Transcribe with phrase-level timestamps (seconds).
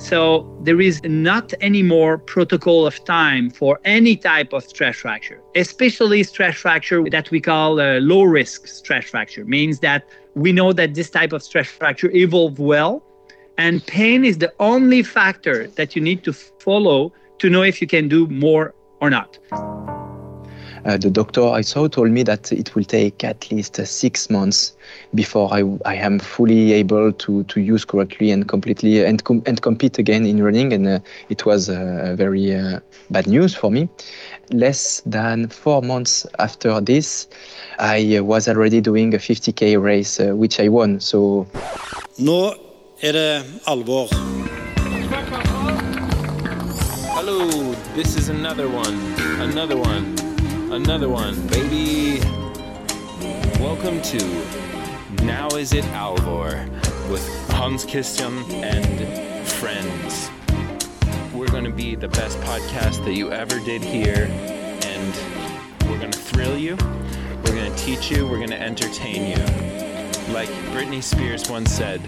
[0.00, 5.42] So there is not any more protocol of time for any type of stress fracture,
[5.54, 9.44] especially stress fracture that we call a low risk stress fracture.
[9.44, 13.02] Means that we know that this type of stress fracture evolved well,
[13.58, 17.86] and pain is the only factor that you need to follow to know if you
[17.86, 19.38] can do more or not.
[20.84, 24.30] Uh, the doctor I saw told me that it will take at least uh, six
[24.30, 24.74] months
[25.14, 29.60] before I, I am fully able to, to use correctly and completely and, com- and
[29.60, 30.72] compete again in running.
[30.72, 30.98] And uh,
[31.28, 32.80] it was uh, very uh,
[33.10, 33.88] bad news for me.
[34.50, 37.28] Less than four months after this,
[37.78, 41.00] I uh, was already doing a 50k race, which I won.
[41.00, 41.46] So.
[42.18, 42.54] Nå
[43.02, 44.08] er det alvor.
[47.14, 48.96] Hello, this is another one,
[49.40, 50.29] another one.
[50.72, 52.20] Another one, baby.
[53.58, 56.64] Welcome to Now Is It Alvor
[57.10, 60.30] with Hans Christian and friends.
[61.34, 66.12] We're going to be the best podcast that you ever did here, and we're going
[66.12, 66.76] to thrill you,
[67.44, 69.44] we're going to teach you, we're going to entertain you.
[70.32, 72.00] Like Britney Spears once said,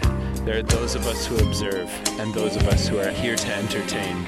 [0.47, 3.55] there are those of us who observe and those of us who are here to
[3.57, 4.25] entertain.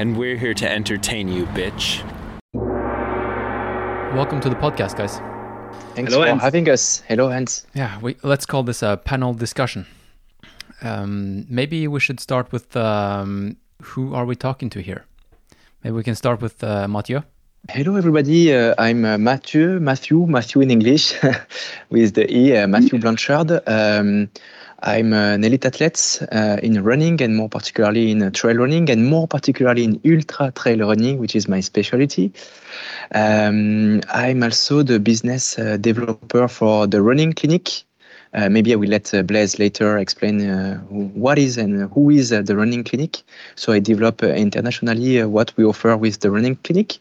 [0.00, 2.04] And we're here to entertain you, bitch.
[4.14, 5.18] Welcome to the podcast, guys.
[5.94, 6.42] Thanks Hello, for Hans.
[6.42, 7.00] having us.
[7.06, 7.64] Hello, Hans.
[7.74, 9.86] Yeah, we, let's call this a panel discussion.
[10.82, 15.04] Um, maybe we should start with um, who are we talking to here?
[15.84, 17.22] Maybe we can start with uh, Mathieu.
[17.68, 18.52] Hello, everybody.
[18.52, 21.14] Uh, I'm uh, Mathieu, Matthew, Matthew in English,
[21.90, 23.62] with the E, uh, Mathieu Blanchard.
[23.66, 24.28] Um,
[24.82, 29.28] I'm an elite athlete uh, in running and more particularly in trail running and more
[29.28, 32.32] particularly in ultra trail running, which is my specialty.
[33.14, 37.84] Um, I'm also the business uh, developer for the running clinic
[38.32, 42.30] uh, maybe I will let uh, Blaise later explain uh, what is and who is
[42.30, 43.22] the running clinic.
[43.56, 46.98] So I develop internationally what we offer with the running clinic.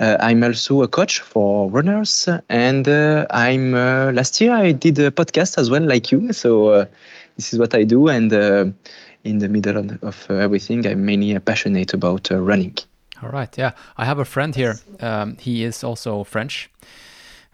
[0.00, 2.88] I'm also a coach for runners, and
[3.30, 3.72] I'm
[4.14, 6.32] last year I did a podcast as well, like you.
[6.32, 6.86] So
[7.36, 8.32] this is what I do, and
[9.24, 12.76] in the middle of everything, I'm mainly passionate about running.
[13.22, 13.56] All right.
[13.56, 13.72] Yeah.
[13.96, 14.80] I have a friend here.
[15.00, 16.70] Um, he is also French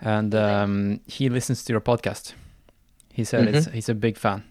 [0.00, 2.32] and um, he listens to your podcast.
[3.20, 3.56] He said mm-hmm.
[3.56, 4.42] it's he's a big fan.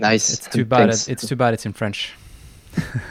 [0.00, 0.32] Nice.
[0.32, 0.88] It's too bad.
[0.88, 2.12] It, it's too bad it's in French.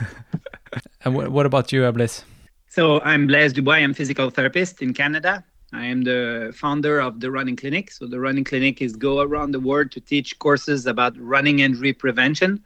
[1.05, 2.25] and what, what about you, Blaise?
[2.67, 3.75] So I'm Blaise Dubois.
[3.75, 5.45] I'm physical therapist in Canada.
[5.71, 7.89] I am the founder of the Running Clinic.
[7.89, 11.93] So the Running Clinic is go around the world to teach courses about running injury
[11.93, 12.61] prevention,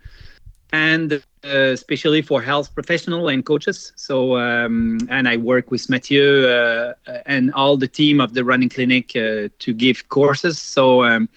[0.73, 3.93] and uh, especially for health professional and coaches.
[3.97, 6.93] So um, and I work with Mathieu uh,
[7.27, 10.57] and all the team of the Running Clinic uh, to give courses.
[10.57, 11.03] So.
[11.03, 11.29] Um,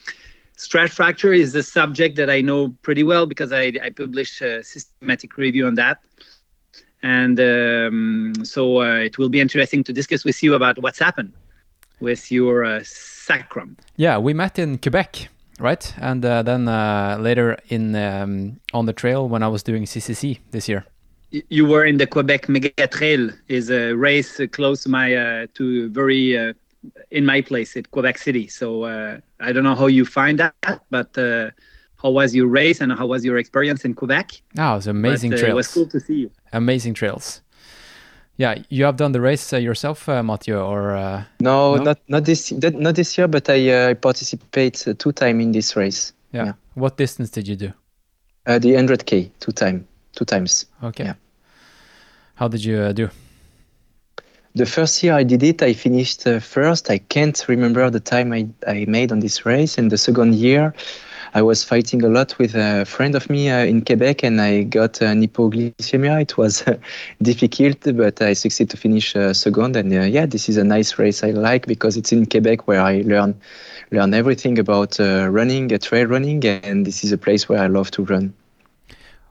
[0.61, 4.63] stress fracture is a subject that I know pretty well because I, I published a
[4.63, 5.99] systematic review on that.
[7.03, 11.33] And um, so uh, it will be interesting to discuss with you about what's happened
[12.01, 13.79] with your uh, sacrum.
[13.97, 15.29] Yeah, we met in Quebec,
[15.59, 15.95] right?
[15.99, 20.41] And uh, then uh, later in um, on the trail when I was doing CCC
[20.51, 20.85] this year.
[21.31, 25.89] You were in the Quebec Mega Trail, is a race close to my uh, to
[25.91, 26.53] very uh,
[27.11, 28.49] in my place at Quebec City.
[28.49, 31.51] So uh, I don't know how you find that, but uh,
[32.03, 34.41] how was your race and how was your experience in Quebec?
[34.59, 35.51] Oh, it was amazing but, trails.
[35.51, 36.31] Uh, it was cool to see you.
[36.53, 37.43] Amazing trails.
[38.37, 41.99] Yeah, you have done the race uh, yourself, uh, Mathieu, or uh, no, no, not
[42.09, 46.15] not this not this year, but I participate two time in this race.
[46.33, 46.45] Yeah.
[46.45, 46.53] yeah.
[46.73, 47.73] What distance did you do?
[48.47, 50.67] the 100k, two time, two times.
[50.83, 51.05] Okay.
[51.05, 51.15] Yeah.
[52.37, 53.11] How did you do?
[54.55, 56.91] The first year I did it, I finished uh, first.
[56.91, 59.79] I can't remember the time I, I made on this race.
[59.79, 60.75] And the second year,
[61.35, 64.65] I was fighting a lot with a friend of me uh, in Quebec, and I
[64.65, 66.21] got an hypoglycemia.
[66.23, 66.77] It was uh,
[67.23, 69.77] difficult, but I succeeded to finish uh, second.
[69.77, 72.81] And uh, yeah, this is a nice race I like because it's in Quebec where
[72.81, 73.41] I learn
[73.93, 78.05] learn everything about running, trail running, and this is a place where I love to
[78.05, 78.33] run.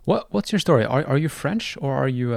[0.06, 0.86] What What's your story?
[0.86, 2.30] Are Are you French or are you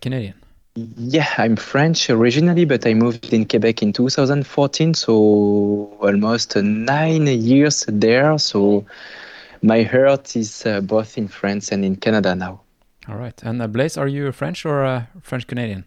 [0.00, 0.45] Canadian?
[0.76, 5.14] Yeah, I'm French originally, but I moved in Quebec in 2014, so
[6.02, 8.36] almost nine years there.
[8.36, 8.84] So
[9.62, 12.60] my heart is uh, both in France and in Canada now.
[13.08, 13.40] All right.
[13.42, 15.86] And uh, Blaise, are you French or uh, French Canadian?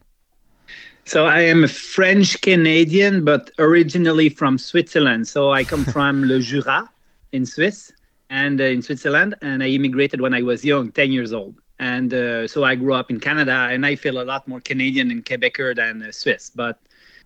[1.05, 5.27] So I am a French Canadian, but originally from Switzerland.
[5.27, 6.89] So I come from Le Jura
[7.31, 7.91] in Swiss
[8.31, 12.13] and uh, in Switzerland, and I immigrated when I was young, 10 years old and
[12.13, 15.25] uh, so I grew up in Canada, and I feel a lot more Canadian and
[15.25, 16.51] Quebecer than uh, Swiss.
[16.53, 16.79] But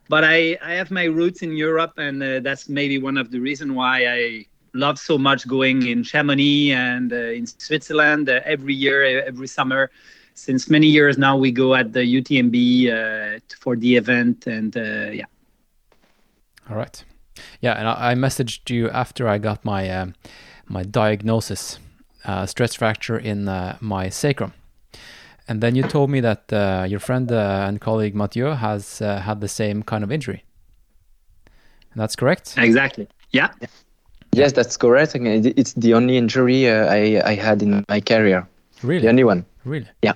[0.10, 3.40] but I, I have my roots in Europe, and uh, that's maybe one of the
[3.40, 8.74] reasons why I love so much going in Chamonix and uh, in Switzerland uh, every
[8.74, 9.90] year, uh, every summer.
[10.36, 14.76] Since many years now, we go at the UTMB for the event, and
[15.14, 15.26] yeah.
[16.70, 17.04] All right.
[17.62, 20.12] Yeah, and I, I messaged you after I got my
[20.68, 21.78] my diagnosis,
[22.26, 24.54] uh, stress fracture in uh, my sacrum,
[25.48, 29.20] and then you told me that uh, your friend uh, and colleague Mathieu has uh,
[29.20, 30.44] had the same kind of injury.
[31.94, 32.56] And that's correct.
[32.58, 33.08] Exactly.
[33.32, 33.50] Yeah.
[34.32, 35.16] Yes, that's correct.
[35.16, 38.48] It's the only injury uh, I, I had in my career.
[38.82, 39.46] Really, The only one.
[39.64, 39.88] really.
[40.04, 40.14] I,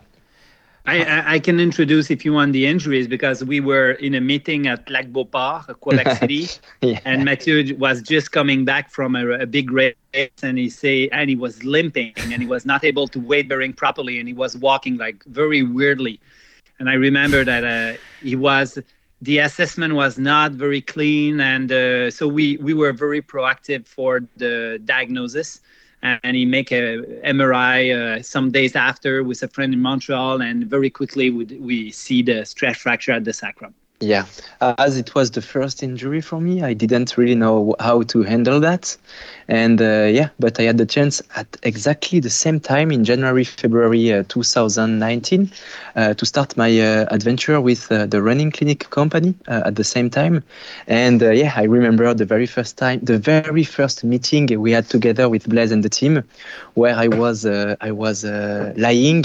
[0.87, 4.67] I, I can introduce if you want the injuries because we were in a meeting
[4.67, 6.47] at Lac Beauport, Quebec City,
[6.81, 6.99] Yeah.
[7.05, 9.95] and Mathieu was just coming back from a, a big race,
[10.41, 13.73] and he say and he was limping and he was not able to weight bearing
[13.73, 16.19] properly, and he was walking like very weirdly.
[16.79, 18.79] And I remember that uh, he was
[19.21, 24.21] the assessment was not very clean, and uh, so we we were very proactive for
[24.37, 25.59] the diagnosis.
[26.03, 30.65] And he make a MRI uh, some days after with a friend in Montreal, and
[30.65, 33.73] very quickly we, we see the stress fracture at the sacrum.
[34.01, 34.25] Yeah,
[34.61, 38.59] as it was the first injury for me, I didn't really know how to handle
[38.59, 38.95] that,
[39.47, 43.43] and uh, yeah, but I had the chance at exactly the same time in January,
[43.43, 45.49] February uh, 2019
[45.95, 49.83] uh, to start my uh, adventure with uh, the running clinic company uh, at the
[49.83, 50.43] same time,
[50.87, 55.19] and yeah, I remember the very first time, the very first meeting we had together
[55.19, 56.23] with Blaise and the team,
[56.73, 59.23] where I was I was lying,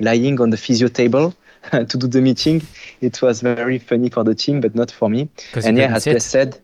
[0.00, 1.34] lying on the physio table.
[1.88, 2.62] to do the meeting.
[3.00, 5.28] It was very funny for the team, but not for me.
[5.64, 6.04] And yeah, as.
[6.04, 6.60] Blaise said,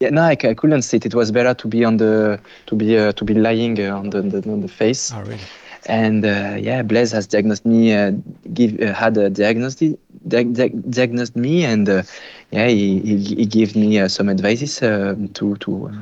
[0.00, 1.06] yeah, no, I, I, couldn't sit.
[1.06, 4.10] It was better to be on the to be uh, to be lying uh, on
[4.10, 5.12] the, the on the face.
[5.12, 5.40] Oh, really?
[5.86, 8.12] And uh, yeah, Blaise has diagnosed me, uh,
[8.52, 9.94] give uh, had a diagnosis,
[10.26, 12.02] diag- diag- diagnosed me, and uh,
[12.50, 15.92] yeah, he, he, he gave me uh, some advices uh, to to uh,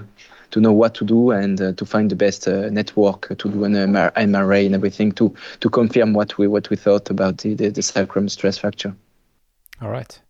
[0.54, 3.64] to know what to do and uh, to find the best uh, network to do
[3.64, 7.54] an MR- MRA and everything to to confirm what we what we thought about the
[7.54, 8.94] the, the sacrum stress fracture.
[9.82, 10.20] All right.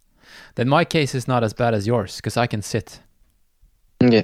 [0.55, 3.01] Then my case is not as bad as yours because I can sit.
[4.01, 4.23] Yeah,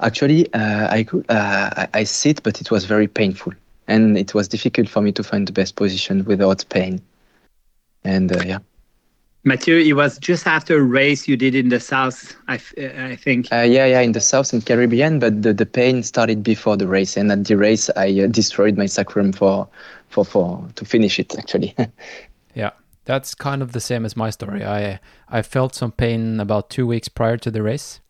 [0.00, 3.54] actually, uh, I could uh, I, I sit, but it was very painful,
[3.88, 7.00] and it was difficult for me to find the best position without pain.
[8.04, 8.58] And uh, yeah.
[9.44, 12.56] Mathieu, it was just after a race you did in the south, I
[13.16, 13.52] think.
[13.52, 16.88] Uh, yeah, yeah, in the South and Caribbean, but the, the pain started before the
[16.88, 19.68] race, and at the race I uh, destroyed my sacrum for,
[20.08, 21.74] for, for to finish it actually.
[22.54, 22.70] Yeah,
[23.04, 24.64] that's kind of the same as my story.
[24.64, 28.00] I I felt some pain about two weeks prior to the race,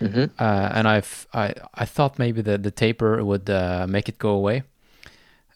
[0.00, 0.30] Mhm.
[0.38, 4.28] uh, and I've I I thought maybe the the taper would uh, make it go
[4.30, 4.62] away.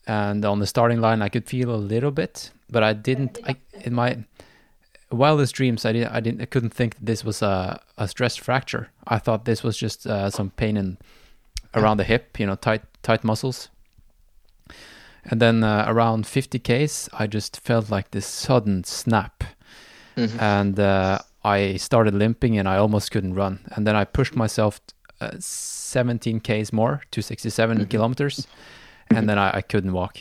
[0.06, 3.38] And on the starting line, I could feel a little bit, but I didn't.
[3.47, 4.17] I in my
[5.11, 6.12] wildest dreams, I didn't.
[6.12, 6.41] I didn't.
[6.43, 8.91] I couldn't think that this was a a stress fracture.
[9.07, 10.99] I thought this was just uh, some pain in
[11.75, 12.39] around the hip.
[12.39, 13.69] You know, tight tight muscles.
[15.25, 19.45] And then uh, around 50 Ks, I just felt like this sudden snap.
[20.41, 23.61] And uh, I started limping and I almost couldn't run.
[23.77, 24.81] And then I pushed myself
[25.21, 28.47] uh, 17 Ks more to 67 kilometers.
[29.11, 30.17] And then I, I couldn't walk.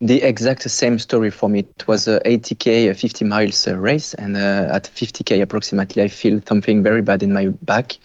[0.00, 1.60] The exact same story for me.
[1.60, 6.08] It was a 80k, a 50 miles uh, race, and uh, at 50k approximately, I
[6.08, 7.96] feel something very bad in my back.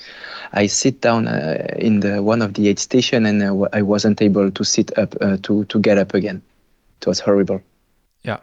[0.53, 4.21] I sit down uh, in the one of the aid station, and uh, I wasn't
[4.21, 6.41] able to sit up uh, to to get up again.
[7.01, 7.61] It was horrible.
[8.23, 8.37] Yeah.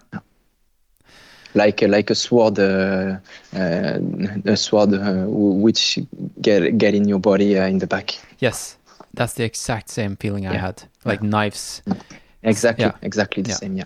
[1.55, 3.17] like uh, like a sword, uh,
[3.55, 3.99] uh,
[4.45, 5.99] a sword uh, which
[6.41, 8.19] get get in your body uh, in the back.
[8.39, 8.77] Yes,
[9.15, 10.83] that's the exact same feeling I had.
[11.05, 11.83] Like knives.
[12.43, 12.93] Exactly, Yeah.
[13.03, 13.57] exactly the Yeah.
[13.57, 13.77] same.
[13.77, 13.85] Yeah.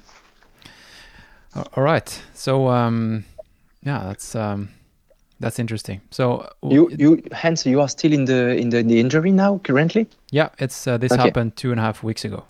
[1.55, 2.23] All right.
[2.35, 3.25] So, um,
[3.83, 4.69] yeah, that's um,
[5.41, 6.01] that's interesting.
[6.11, 10.07] So, You you Hans, you are still in the in the, the injury now currently.
[10.31, 11.23] yeah, it's uh, this Okay.
[11.23, 12.45] happened two and a half weeks ago.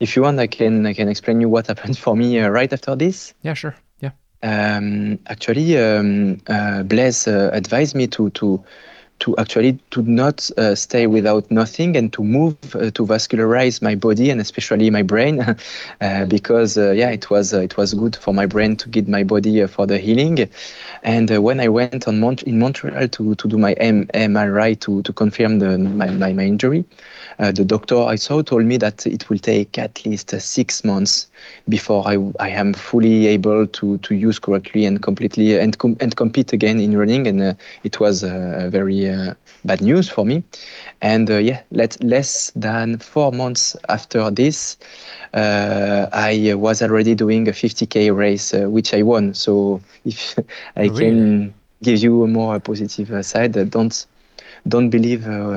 [0.00, 2.72] If you want, I can I can explain you what happened for me uh, right
[2.72, 3.34] after this.
[3.42, 3.74] Yeah, sure.
[4.00, 4.10] Yeah.
[4.42, 8.64] Um, actually, um, uh, Blaise uh, advised me to to
[9.18, 13.94] to actually to not uh, stay without nothing and to move uh, to vascularize my
[13.94, 15.40] body and especially my brain
[16.00, 19.08] uh, because uh, yeah it was uh, it was good for my brain to get
[19.08, 20.48] my body uh, for the healing.
[21.02, 25.02] And when I went on Mont- in Montreal to, to do my M- MRI to,
[25.02, 26.84] to confirm the, my, my, my injury
[27.38, 30.84] uh, the doctor I saw told me that it will take at least uh, six
[30.84, 31.28] months
[31.68, 36.14] before I, I am fully able to, to use correctly and completely and com- and
[36.16, 37.26] compete again in running.
[37.26, 39.34] And uh, it was uh, very uh,
[39.64, 40.42] bad news for me.
[41.02, 44.76] And uh, yeah let, less than four months after this
[45.34, 49.34] uh, I was already doing a 50k race which I won.
[49.34, 50.38] So if
[50.76, 50.90] I Really?
[50.90, 54.06] can give you a more positive side don't
[54.68, 55.52] don't believe uh,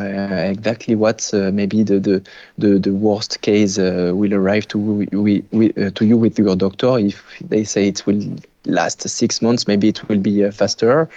[0.50, 2.24] exactly what uh, maybe the, the,
[2.58, 6.56] the, the worst case uh, will arrive to, we, we, uh, to you with your
[6.56, 6.98] doctor.
[6.98, 8.22] If they say it will
[8.66, 11.10] last six months, maybe it will be uh, faster.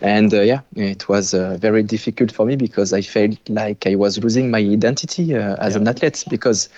[0.00, 4.18] And uh, yeah, it was very difficult for me because I felt like I was
[4.18, 5.76] losing my identity as Yeah.
[5.76, 6.68] an athlete because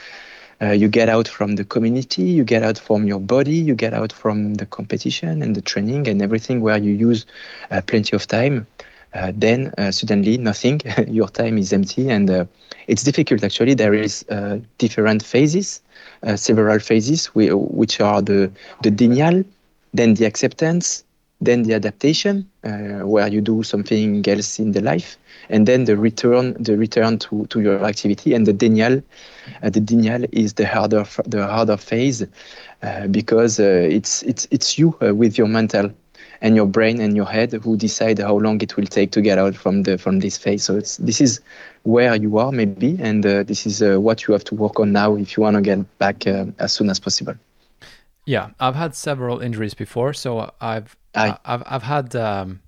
[0.62, 3.92] uh, you get out from the community, you get out from your body, you get
[3.92, 7.26] out from the competition and the training and everything where you use
[7.70, 8.66] uh, plenty of time.
[9.14, 12.44] Uh, then uh, suddenly nothing, your time is empty, and uh,
[12.88, 13.44] it's difficult.
[13.44, 14.24] Actually, there is
[14.78, 15.80] different phases,
[16.36, 18.50] several phases, which are the
[18.82, 19.44] the denial,
[19.92, 21.04] then the acceptance,
[21.40, 25.16] then the adaptation, uh, where you do something else in the life,
[25.48, 29.02] and then the return, the return to, to your activity, and the denial.
[29.62, 32.26] Uh, the denial is the harder the harder phase
[32.82, 35.90] uh, because it's it's it's you with your mental
[36.44, 39.38] and your brain and your head who decide how long it will take to get
[39.38, 40.62] out from the from this phase.
[40.62, 41.40] So it's this is
[41.84, 44.92] where you are maybe, and uh, this is uh, what you have to work on
[44.92, 47.34] now if you want to get back uh, as soon as possible.
[48.26, 51.38] Yeah, I've had several injuries before, so I've Aye.
[51.46, 52.60] I've I've had um,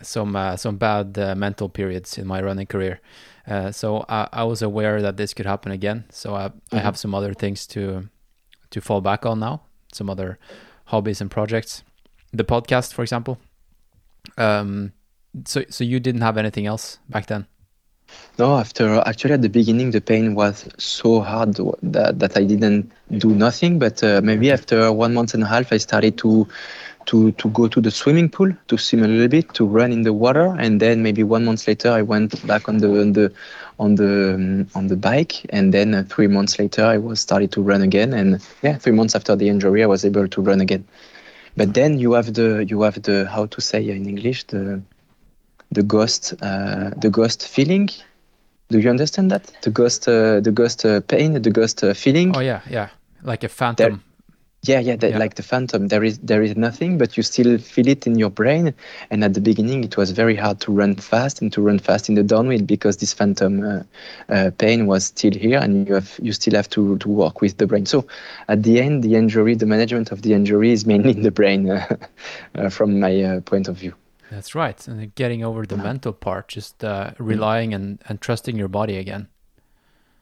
[0.00, 3.00] some uh, some bad uh, mental periods in my running career.
[3.46, 6.04] Uh, so I, I was aware that this could happen again.
[6.10, 8.08] So I I have some other things to
[8.70, 9.60] to fall back on now.
[9.92, 10.38] Some other
[10.84, 11.84] hobbies and projects.
[12.32, 13.38] The podcast, for example.
[14.36, 14.92] Um.
[15.44, 17.46] So so you didn't have anything else back then.
[18.38, 22.90] No, after actually at the beginning the pain was so hard that, that I didn't
[23.18, 23.78] do nothing.
[23.78, 26.48] But uh, maybe after one month and a half, I started to
[27.06, 30.02] to to go to the swimming pool to swim a little bit, to run in
[30.02, 33.32] the water, and then maybe one month later I went back on the on the
[33.78, 37.50] on the um, on the bike, and then uh, three months later I was started
[37.52, 40.60] to run again, and yeah, three months after the injury I was able to run
[40.60, 40.84] again.
[41.58, 44.80] But then you have the you have the how to say in English the
[45.72, 47.90] the ghost uh, the ghost feeling.
[48.70, 49.50] Do you understand that?
[49.62, 52.36] The ghost uh, the ghost uh, pain, the ghost uh, feeling.
[52.36, 52.88] Oh yeah, yeah,
[53.22, 54.02] like a phantom.
[54.62, 55.18] Yeah, yeah, the, Yeah.
[55.18, 55.86] like the phantom.
[55.86, 58.74] There is there is nothing, but you still feel it in your brain.
[59.10, 62.08] And at the beginning, it was very hard to run fast and to run fast
[62.08, 63.82] in the downwind because this phantom uh,
[64.28, 67.58] uh, pain was still here, and you have you still have to to work with
[67.58, 67.86] the brain.
[67.86, 68.04] So
[68.48, 71.70] at the end, the injury, the management of the injury is mainly in the brain,
[71.70, 71.96] uh,
[72.56, 73.94] uh, from my uh, point of view.
[74.30, 74.88] That's right.
[74.88, 79.28] And getting over the mental part, just uh, relying and, and trusting your body again.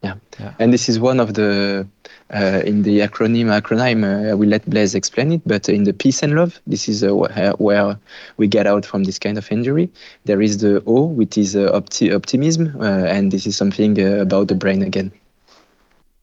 [0.07, 0.15] Yeah.
[0.41, 0.53] Yeah.
[0.59, 1.87] And this is one of the,
[2.35, 5.93] uh, in the acronym, acronym, uh, I will let Blaise explain it, but in the
[5.93, 7.11] peace and love, this is uh,
[7.59, 7.99] where
[8.37, 9.89] we get out from this kind of injury.
[10.25, 14.21] There is the O, which is uh, opti- optimism, uh, and this is something uh,
[14.23, 15.11] about the brain again.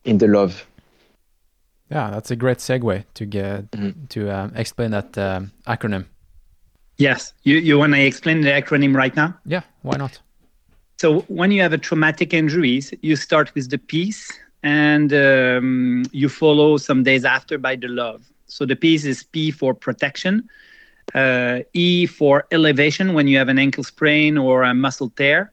[0.06, 0.66] In the love.
[1.90, 3.94] Yeah, that's a great segue to get Mhm.
[4.10, 6.06] to um, explain that um, acronym.
[6.98, 9.34] Yes, you, you want to explain the acronym right now?
[9.46, 10.22] Yeah, why not?
[11.04, 14.32] So when you have a traumatic injuries, you start with the peace
[14.64, 18.32] and um, you follow some days after by the love.
[18.48, 20.48] So the peace is P for protection,
[21.14, 25.52] uh, E for elevation when you have an ankle sprain or a muscle tear.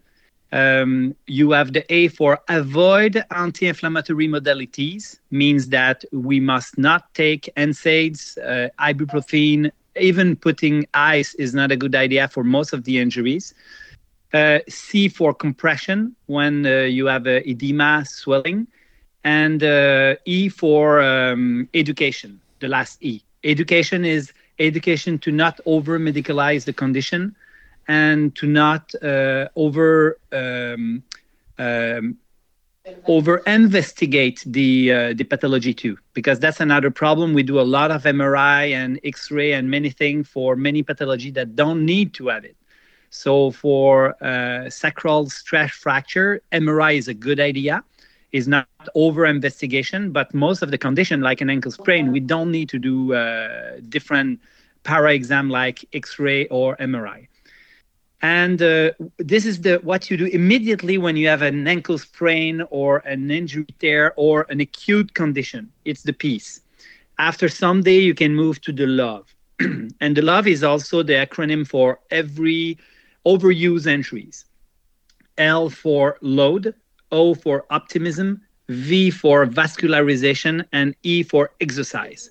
[0.53, 7.51] Um, you have the A for avoid anti-inflammatory modalities, means that we must not take
[7.57, 12.99] NSAIDs, uh, ibuprofen, even putting ice is not a good idea for most of the
[12.99, 13.53] injuries.
[14.33, 18.67] Uh, C for compression when uh, you have uh, edema, swelling,
[19.25, 22.41] and uh, E for um, education.
[22.61, 23.23] The last E.
[23.43, 27.35] Education is education to not over medicalize the condition
[27.89, 31.03] and to not uh, over um,
[31.59, 32.17] um,
[33.07, 37.91] over investigate the uh, the pathology too because that's another problem we do a lot
[37.91, 42.45] of mri and x-ray and many things for many pathology that don't need to have
[42.45, 42.57] it
[43.11, 47.85] so for uh, sacral stress fracture mri is a good idea.
[48.33, 52.51] Is not over investigation but most of the condition like an ankle sprain we don't
[52.51, 54.41] need to do uh, different
[54.83, 57.29] para exam like x-ray or mri
[58.23, 62.63] and uh, this is the what you do immediately when you have an ankle sprain
[62.71, 65.71] or an injury tear or an acute condition.
[65.85, 66.61] It's the peace
[67.19, 69.35] after some day you can move to the love.
[70.01, 72.79] And the love is also the acronym for every
[73.27, 74.45] overuse entries
[75.39, 76.75] l for load
[77.13, 82.31] o for optimism v for vascularization and e for exercise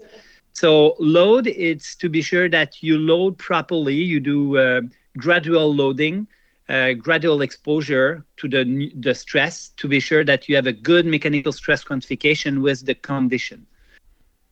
[0.53, 4.81] so load it's to be sure that you load properly you do uh,
[5.17, 6.27] gradual loading,
[6.69, 11.05] uh, gradual exposure to the, the stress to be sure that you have a good
[11.05, 13.65] mechanical stress quantification with the condition.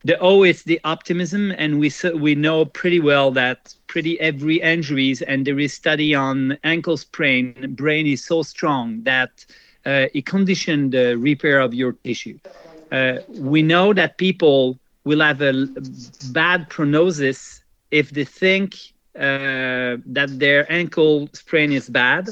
[0.08, 5.22] The O is the optimism, and we we know pretty well that pretty every injuries,
[5.22, 7.66] and there is study on ankle sprain.
[7.76, 9.46] Brain is so strong that
[9.86, 12.40] uh, it condition the repair of your tissue.
[12.92, 15.68] Uh, we know that people will have a
[16.22, 17.62] bad prognosis
[17.92, 18.76] if they think
[19.18, 22.30] uh, that their ankle sprain is bad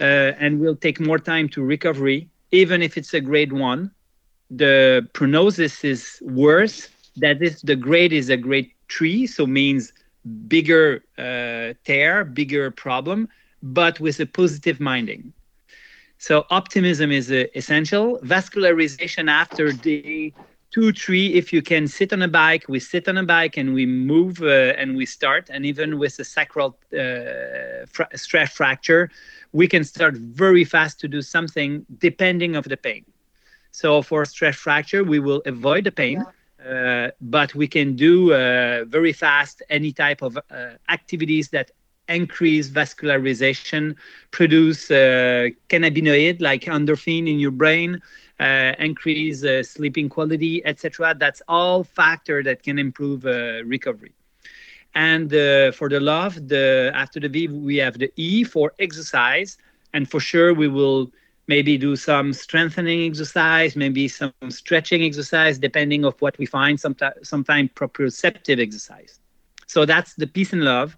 [0.00, 3.90] uh, and will take more time to recovery, even if it's a grade one.
[4.50, 6.88] The prognosis is worse.
[7.16, 9.92] That is, the grade is a grade three, so means
[10.46, 13.28] bigger uh, tear, bigger problem,
[13.62, 15.32] but with a positive minding.
[16.18, 18.18] So optimism is uh, essential.
[18.20, 20.32] Vascularization after day
[20.70, 21.34] two, three.
[21.34, 24.42] If you can sit on a bike, we sit on a bike and we move
[24.42, 25.48] uh, and we start.
[25.50, 29.10] And even with a sacral uh, fra- stress fracture,
[29.52, 33.04] we can start very fast to do something depending of the pain.
[33.70, 36.24] So for stress fracture, we will avoid the pain,
[36.66, 40.42] uh, but we can do uh, very fast any type of uh,
[40.88, 41.70] activities that
[42.08, 43.94] increase vascularization,
[44.30, 48.00] produce uh, cannabinoid like endorphin in your brain,
[48.40, 51.14] uh, increase uh, sleeping quality, etc.
[51.18, 54.12] That's all factor that can improve uh, recovery.
[54.94, 59.58] And uh, for the love, the after the V, we have the E for exercise,
[59.92, 61.10] and for sure we will
[61.48, 66.78] maybe do some strengthening exercise, maybe some stretching exercise, depending of what we find.
[66.78, 69.18] Sometimes, sometimes proprioceptive exercise.
[69.66, 70.96] So that's the peace and love.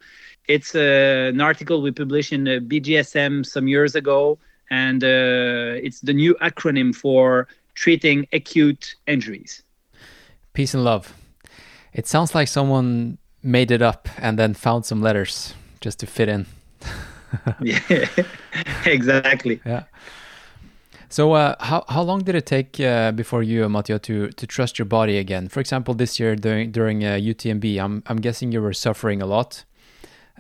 [0.49, 4.39] It's uh, an article we published in the BJSM some years ago,
[4.71, 9.63] and uh, it's the new acronym for treating acute injuries.
[10.53, 11.15] Peace and love.
[11.93, 16.29] It sounds like someone made it up and then found some letters just to fit
[16.29, 16.47] in.
[17.61, 18.07] yeah,
[18.85, 19.61] exactly.
[19.65, 19.85] Yeah.
[21.11, 24.79] So, uh, how how long did it take uh, before you, Matteo, to to trust
[24.79, 25.49] your body again?
[25.49, 29.27] For example, this year during during uh, UTMB, I'm I'm guessing you were suffering a
[29.27, 29.65] lot.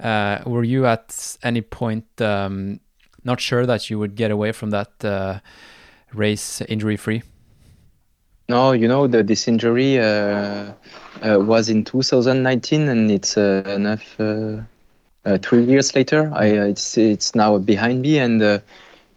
[0.00, 2.79] Uh, were you at any point um,
[3.25, 5.41] not sure that you would get away from that uh,
[6.15, 7.23] race injury free?
[8.49, 10.73] No, you know, the, this injury uh,
[11.21, 14.17] was in 2019, and it's enough.
[15.42, 18.62] Three years later, I it's it's now behind me, and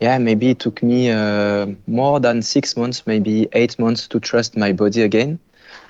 [0.03, 4.57] yeah, maybe it took me uh, more than six months, maybe eight months to trust
[4.57, 5.39] my body again.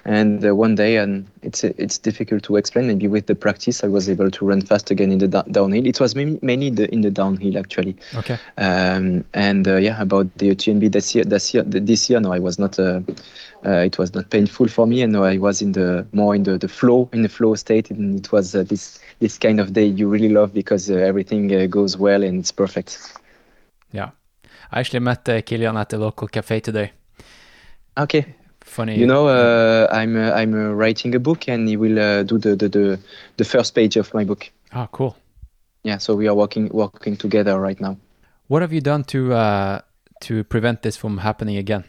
[0.05, 2.87] And uh, one day, and it's it's difficult to explain.
[2.87, 5.87] Maybe with the practice, I was able to run fast again in the da- downhill.
[5.87, 7.95] It was mainly, mainly the, in the downhill actually.
[8.15, 8.37] Okay.
[8.57, 12.39] Um, and uh, yeah, about the UTMB this year, this year, this year, no, I
[12.39, 12.77] was not.
[12.77, 12.99] Uh,
[13.65, 16.43] uh, it was not painful for me, and no, I was in the more in
[16.43, 19.73] the, the flow, in the flow state, and it was uh, this this kind of
[19.73, 23.22] day you really love because uh, everything uh, goes well and it's perfect.
[23.93, 24.09] Yeah.
[24.71, 26.91] I actually met uh, Kilian at the local cafe today.
[27.97, 28.25] Okay,
[28.61, 28.97] Funny.
[28.97, 32.37] you know, uh, I'm uh, I'm uh, writing a book, and he will uh, do
[32.39, 32.99] the, the the
[33.37, 34.51] the first page of my book.
[34.73, 35.15] Oh, cool.
[35.83, 37.97] Yeah, so we are working working together right now.
[38.47, 39.81] What have you done to uh,
[40.21, 41.83] to prevent this from happening again?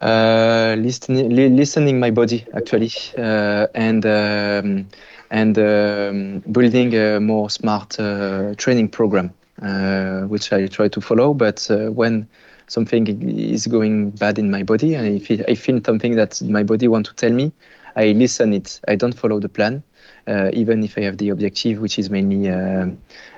[0.00, 4.86] uh, listening li- listening my body actually uh, and um,
[5.30, 9.32] and um, building a more smart uh, training program
[10.28, 11.34] which I try to follow.
[11.34, 12.28] But uh, when
[12.68, 13.06] something
[13.38, 17.06] is going bad in my body and if I feel something that my body want
[17.06, 17.52] to tell me
[17.94, 18.80] I listen it.
[18.88, 19.82] I don't follow the plan
[20.26, 22.88] uh, even if I have the objective which is mainly uh,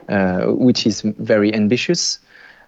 [0.09, 2.21] uh, which is very ambitious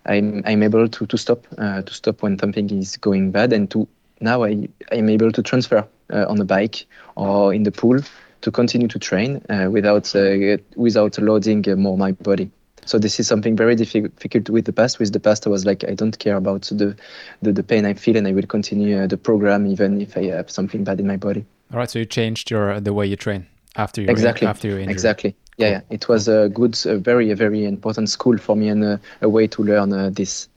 [0.06, 3.52] I'm I'm able to to stop uh, to stop when something is going bad.
[3.52, 3.86] And to
[4.20, 6.86] now I I'm able to transfer uh, on the bike
[7.16, 8.00] or in the pool
[8.40, 12.50] to continue to train uh, without uh, without loading uh, more my body.
[12.90, 14.98] So this is something very difficult with the past.
[14.98, 16.96] With the past, I was like, I don't care about the
[17.40, 20.24] the, the pain I feel, and I will continue uh, the program even if I
[20.36, 21.44] have something bad in my body.
[21.72, 24.48] All right, so you changed your the way you train after you Exactly.
[24.48, 24.92] after your injury.
[24.92, 25.36] Exactly.
[25.56, 25.80] Yeah, yeah.
[25.90, 29.28] It was a good, a very, a very important school for me and a, a
[29.28, 30.48] way to learn uh, this.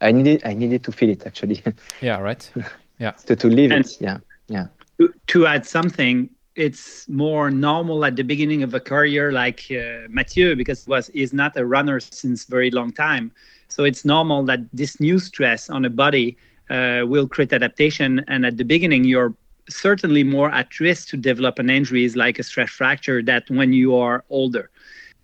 [0.00, 1.62] I needed, I needed to feel it actually,
[2.00, 2.50] Yeah, right.
[2.98, 3.10] Yeah.
[3.26, 3.96] to, to live And- it.
[4.00, 4.66] Yeah, yeah.
[4.98, 10.06] to, to add something it's more normal at the beginning of a career like uh,
[10.08, 13.32] Mathieu because was is not a runner since very long time.
[13.68, 16.36] So it's normal that this new stress on a body
[16.68, 18.22] uh, will create adaptation.
[18.28, 19.34] And at the beginning you're
[19.68, 23.96] certainly more at risk to develop an injury like a stress fracture that when you
[23.96, 24.70] are older.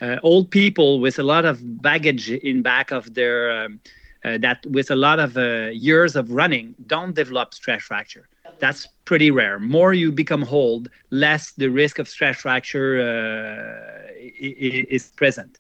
[0.00, 3.80] Uh, old people with a lot of baggage in back of their um,
[4.24, 8.26] uh, that with a lot of uh, years of running don't develop stress fracture
[8.58, 9.58] that's pretty rare.
[9.58, 15.58] More you become old, less the risk of stress fracture uh, is present.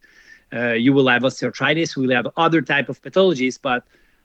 [0.52, 3.84] Uh, you will have osteoarthritis, you will have other type of pathologies, but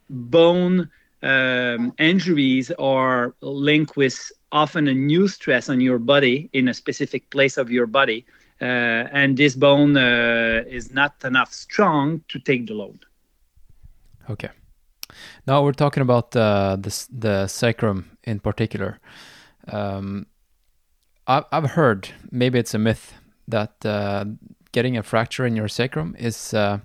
[0.10, 0.90] bone
[1.22, 7.30] um, injuries are linked with often a new stress on your body in a specific
[7.32, 8.26] place of your body,
[8.62, 13.06] uh, and this bone uh, is not enough strong to take the load.
[14.30, 14.50] Okay.
[15.48, 19.00] Now we're talking about uh, the the sacrum in particular.
[19.68, 20.28] Um,
[21.28, 23.14] I've I've heard maybe it's a myth
[23.48, 24.26] that uh,
[24.72, 26.80] getting a fracture in your sacrum is uh,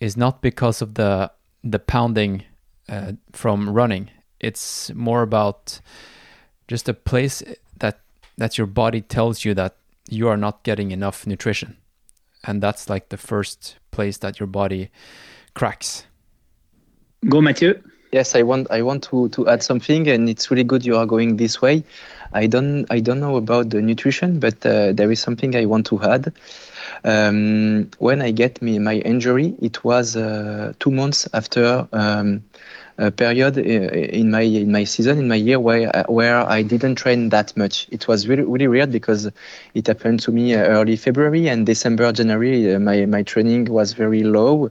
[0.00, 1.30] is not because of the
[1.64, 2.44] the pounding
[2.88, 4.10] uh, from running.
[4.40, 5.80] It's more about
[6.68, 7.42] just a place
[7.78, 8.00] that
[8.36, 9.76] that your body tells you that
[10.08, 11.76] you are not getting enough nutrition,
[12.44, 14.90] and that's like the first place that your body
[15.54, 16.04] cracks.
[17.26, 17.74] Go, Mathieu.
[18.12, 21.04] Yes, I want I want to, to add something, and it's really good you are
[21.04, 21.84] going this way.
[22.32, 25.86] I don't I don't know about the nutrition, but uh, there is something I want
[25.86, 26.32] to add.
[27.04, 32.42] Um, when I get me my injury, it was uh, two months after um,
[32.98, 37.28] a period in my in my season in my year where where I didn't train
[37.30, 37.86] that much.
[37.90, 39.30] It was really really weird because
[39.74, 42.74] it happened to me early February and December January.
[42.74, 44.70] Uh, my my training was very low,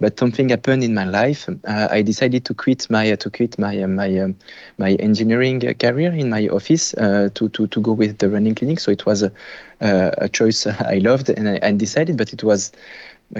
[0.00, 1.48] but something happened in my life.
[1.48, 4.36] Uh, I decided to quit my uh, to quit my uh, my um,
[4.78, 8.78] my engineering career in my office uh, to to to go with the running clinic.
[8.80, 9.32] So it was a
[9.80, 12.72] a choice I loved and I, I decided, but it was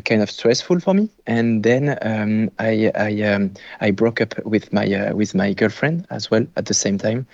[0.02, 1.08] kind of stressful for me.
[1.26, 6.06] And then um, I I, um, I broke up with my uh, with my girlfriend
[6.10, 7.26] as well at the same time,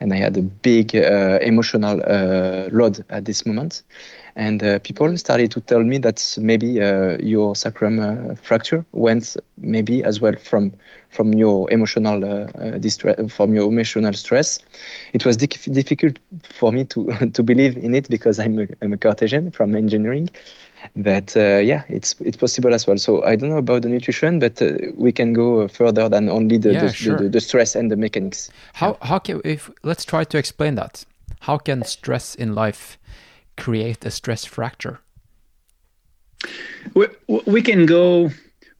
[0.00, 3.82] and I had a big uh, emotional uh, load at this moment.
[4.36, 9.36] And uh, people started to tell me that maybe uh, your sacrum uh, fracture went
[9.56, 10.72] maybe as well from
[11.10, 12.46] from your emotional
[12.78, 14.58] distress, from your emotional stress.
[15.12, 18.96] It was difficult for me to to believe in it because I'm a, I'm a
[18.98, 20.28] Cartesian from engineering,
[20.96, 24.38] that uh, yeah it's it's possible as well so i don't know about the nutrition
[24.38, 27.18] but uh, we can go further than only the, yeah, the, sure.
[27.18, 29.06] the, the, stress and the mechanics how yeah.
[29.06, 31.04] how can if let's try to explain that
[31.40, 32.98] how can stress in life
[33.56, 35.00] create a stress fracture
[36.94, 37.06] we,
[37.46, 38.30] we can go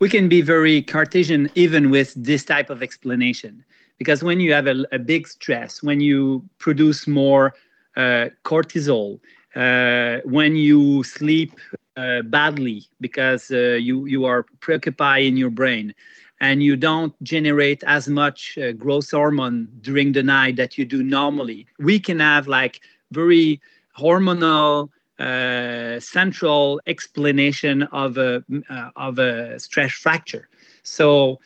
[0.00, 3.64] we can be very cartesian even with this type of explanation
[3.98, 7.54] because when you have a, a big stress when you produce more
[7.96, 9.18] uh, cortisol
[9.56, 11.52] uh, when you sleep
[11.98, 15.94] uh, badly because uh, you you are preoccupied in your brain
[16.40, 21.02] and you don't generate as much uh, growth hormone during the night that you do
[21.02, 21.66] normally.
[21.78, 22.80] We can have like
[23.10, 23.60] very
[23.98, 30.48] hormonal uh, central explanation of a uh, of a stress fracture.
[30.84, 31.40] So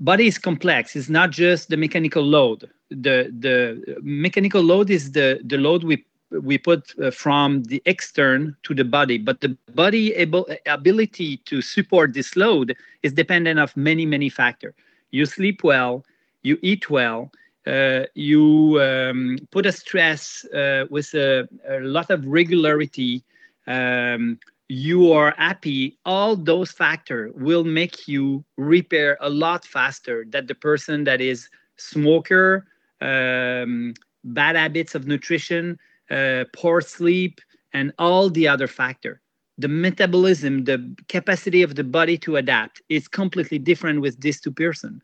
[0.00, 0.96] body is complex.
[0.96, 2.68] It's not just the mechanical load.
[2.90, 8.56] The the mechanical load is the the load we we put uh, from the extern
[8.62, 13.76] to the body but the body able ability to support this load is dependent of
[13.76, 14.74] many many factors
[15.10, 16.04] you sleep well
[16.42, 17.30] you eat well
[17.66, 23.24] uh, you um, put a stress uh, with a, a, lot of regularity
[23.66, 30.46] um, you are happy all those factors will make you repair a lot faster than
[30.46, 32.66] the person that is smoker
[33.00, 35.78] um, bad habits of nutrition
[36.10, 37.40] uh, poor sleep,
[37.72, 39.20] and all the other factor.
[39.58, 44.52] The metabolism, the capacity of the body to adapt is completely different with these two
[44.52, 45.02] person,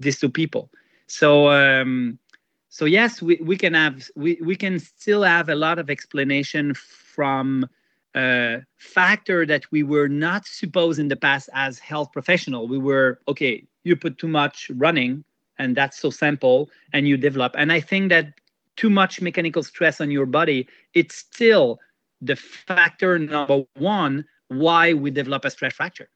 [0.00, 0.70] these two people.
[1.06, 2.18] So um,
[2.72, 6.72] so yes, we, we can have we, we can still have a lot of explanation
[6.72, 7.68] from
[8.14, 12.66] a uh, factor that we were not supposed in the past as health professional.
[12.66, 15.22] We were okay, you put too much running
[15.58, 17.54] and that's so simple and you develop.
[17.58, 18.40] And I think that
[18.76, 21.78] too much mechanical stress on your body, it's still
[22.20, 26.08] the factor number one why we develop a stress fracture.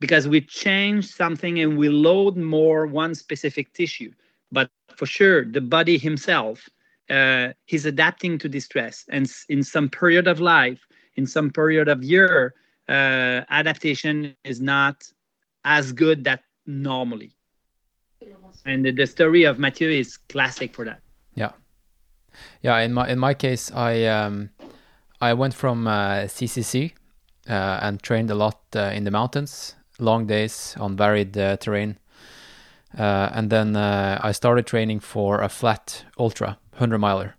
[0.00, 4.12] Because we change something and we load more one specific tissue.
[4.52, 6.68] But for sure, the body himself,
[7.10, 9.04] uh, he's adapting to this stress.
[9.08, 12.54] And in some period of life, in some period of year,
[12.88, 15.04] uh, adaptation is not
[15.64, 17.34] as good that normally.
[18.64, 21.00] And the, the story of Mathieu is classic for that.
[21.34, 21.52] Yeah.
[22.62, 24.50] Yeah, in my in my case, I um,
[25.20, 26.92] I went from uh, CCC
[27.48, 31.98] uh, and trained a lot uh, in the mountains, long days on varied uh, terrain,
[32.98, 37.36] uh, and then uh, I started training for a flat ultra hundred miler,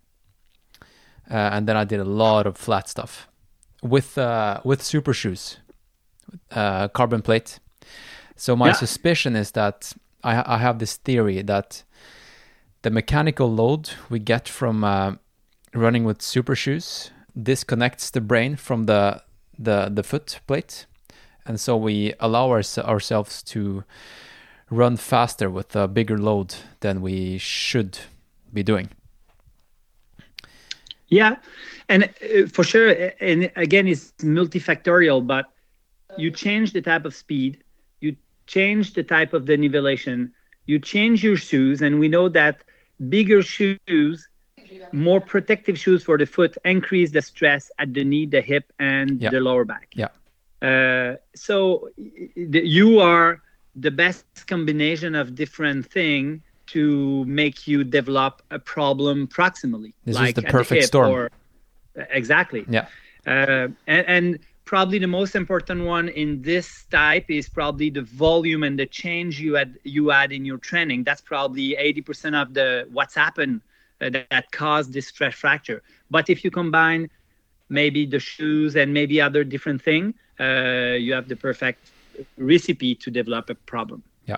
[1.27, 3.27] and then I did a lot of flat stuff
[3.81, 4.17] with
[4.63, 5.57] with super shoes,
[6.49, 7.59] carbon plate.
[8.37, 8.73] So my yeah.
[8.73, 11.83] suspicion is that I, I have this theory that
[12.85, 15.15] the mechanical load we get from uh,
[15.73, 19.23] running with super shoes disconnects the brain from the
[19.57, 20.85] the the foot plate,
[21.47, 23.83] and so we allow our, ourselves to
[24.69, 27.97] run faster with a bigger load than we should
[28.53, 28.89] be doing.
[31.07, 31.37] Yeah,
[31.89, 35.25] and uh, for sure, and again, it's multifactorial.
[35.25, 35.45] But
[36.19, 37.63] you change the type of speed,
[37.99, 40.29] you change the type of the nivellation,
[40.67, 42.61] you change your shoes, and we know that
[43.09, 44.27] bigger shoes,
[44.91, 49.21] more protective shoes for the foot, increase the stress at the knee, the hip, and
[49.21, 49.29] Yeah.
[49.29, 49.87] the lower back.
[49.95, 50.09] Yeah.
[50.61, 53.41] Uh, so y- you are
[53.75, 59.93] the best combination of different thing to make you develop a problem proximally.
[60.05, 61.11] This is the perfect hip storm.
[61.11, 61.29] or-
[62.09, 62.65] exactly.
[62.69, 62.87] Yeah.
[63.27, 68.63] Uh, and, and probably the most important one in this type is probably the volume
[68.63, 71.03] and the change you had you add in your training.
[71.03, 73.61] That's probably 80% of the what's happened
[74.01, 75.81] uh, that, that caused this stress fracture.
[76.09, 77.09] But if you combine
[77.69, 81.91] maybe the shoes and maybe other different thing, uh, you have the perfect
[82.37, 84.03] recipe to develop a problem.
[84.25, 84.37] Yeah.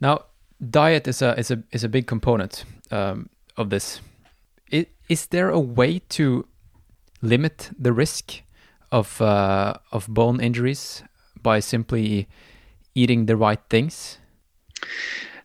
[0.00, 0.24] Now,
[0.70, 4.00] diet is a is a is a big component um, of this.
[4.70, 6.46] Is, is there a way to
[7.20, 8.42] limit the risk
[8.92, 11.02] of uh, of bone injuries
[11.42, 12.28] by simply
[12.94, 14.18] eating the right things?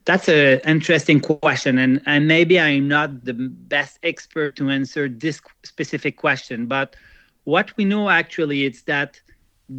[0.06, 5.42] That's an interesting question, and, and maybe I'm not the best expert to answer this
[5.64, 6.66] specific question.
[6.66, 6.96] But
[7.44, 9.20] what we know actually is that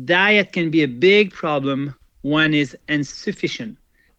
[0.04, 3.78] diet can be a big problem when is insufficient.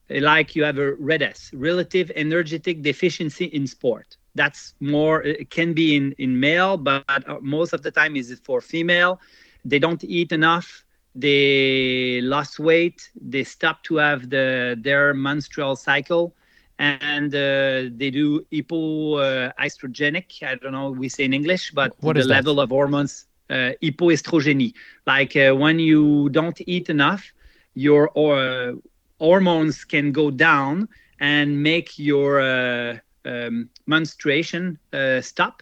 [0.10, 4.18] Like you have a REDS, relative energetic deficiency in sport.
[4.36, 8.24] That's more it can be in in male, but most of the time is it
[8.28, 9.06] for female.
[9.54, 10.84] They don't eat enough
[11.16, 16.36] they lost weight they stop to have the their menstrual cycle
[16.80, 22.18] and uh, they do hypoestrogenic i don't know we say in english but What the
[22.18, 22.36] is that?
[22.36, 24.74] level of hormones uh, hypoestrogeny
[25.06, 27.34] like uh, when you don't eat enough
[27.74, 28.74] your uh,
[29.20, 30.88] hormones can go down
[31.20, 35.62] and make your uh, um, menstruation uh, stop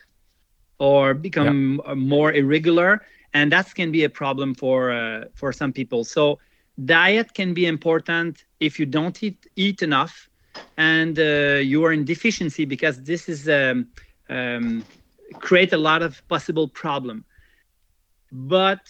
[0.79, 3.01] or become uh, more irregular.
[3.33, 6.03] And that can be a problem for uh, for some people.
[6.03, 6.39] So
[6.85, 10.29] diet can be important if you don't eat, eat enough
[10.77, 13.87] and uh, you are in deficiency because this is um,
[14.29, 14.83] um,
[15.39, 17.25] create a lot of possible problem.
[18.31, 18.81] But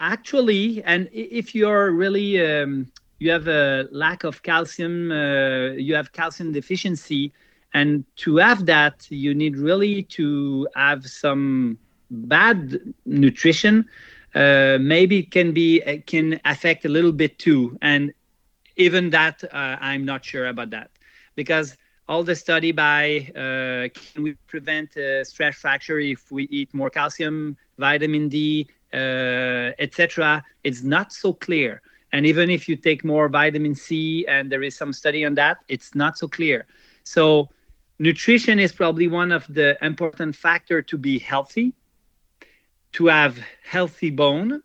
[0.00, 2.86] actually and if you're really um,
[3.18, 7.32] you have a lack of calcium uh, you have calcium deficiency
[7.74, 11.78] and to have that you need really to have some
[12.10, 13.84] bad nutrition
[14.34, 18.12] uh, maybe it can be it can affect a little bit too and
[18.76, 20.90] even that uh, i'm not sure about that.
[21.34, 21.76] Because
[22.08, 26.90] all the study by uh, can we prevent uh, stress fracture if we eat more
[26.90, 33.28] calcium vitamin d uh, etc it's not so clear and even if you take more
[33.28, 36.66] vitamin c and there is some study on that it's not so clear.
[37.04, 37.48] So
[37.98, 41.74] nutrition is probably one of the important factor to be healthy
[42.92, 44.62] to have healthy bone.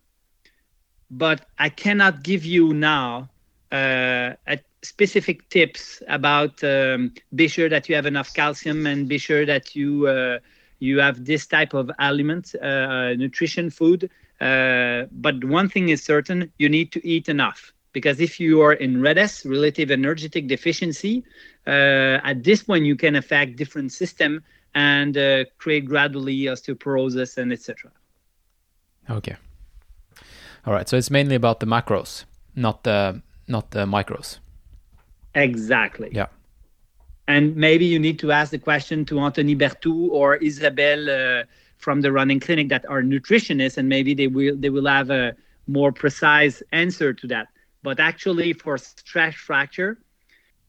[1.10, 3.30] But i cannot give you now
[3.72, 4.34] uh,
[4.84, 9.76] specific tips about um, be sure that you have enough calcium and be sure that
[9.76, 10.40] you uh,
[10.80, 14.10] you have this type of aliment, uh, nutrition food
[14.42, 18.74] uh, but one thing is certain you need to eat enough because if you are
[18.74, 21.24] in REDS, relative energetic deficiency,
[21.68, 24.44] uh, at this point you can affect different system
[24.76, 27.92] and uh, create gradually osteoporosis and etc.
[29.10, 29.36] Okay.
[30.66, 30.90] All right.
[30.90, 34.40] So it's mainly about the macros, not the not the micros.
[35.36, 36.10] Exactly.
[36.12, 36.28] Yeah.
[37.28, 41.44] And maybe you need to ask the question to Anthony Bertou or Isabelle uh,
[41.84, 45.34] from the running clinic that are nutritionists, and maybe they will they will have a
[45.68, 47.48] more precise answer to that.
[47.84, 50.00] But actually, for stress fracture,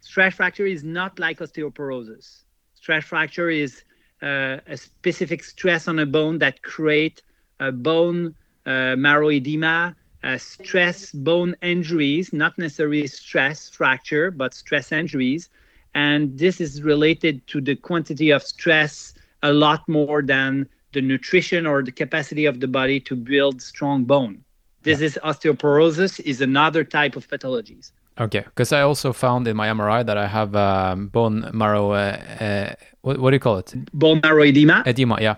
[0.00, 2.42] stress fracture is not like osteoporosis.
[2.74, 3.84] Stress fracture is
[4.22, 7.22] uh, a specific stress on a bone that create
[7.60, 8.34] a bone
[8.66, 15.50] uh, marrow edema, uh, stress bone injuries, not necessarily stress fracture, but stress injuries.
[15.94, 21.66] And this is related to the quantity of stress a lot more than the nutrition
[21.66, 24.42] or the capacity of the body to build strong bone.
[24.82, 27.92] This is osteoporosis is another type of pathologies.
[28.18, 31.92] Okay, because I also found in my MRI that I have um, bone marrow.
[31.92, 33.74] Uh, uh, what, what do you call it?
[33.92, 34.84] Bone marrow edema.
[34.86, 35.18] Edema.
[35.20, 35.36] Yeah,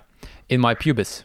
[0.48, 1.24] in my pubis.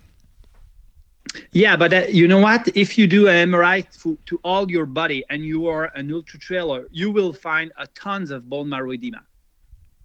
[1.51, 2.69] Yeah, but uh, you know what?
[2.75, 6.39] If you do an MRI to, to all your body and you are an ultra
[6.39, 9.21] trailer, you will find a tons of bone marrow edema.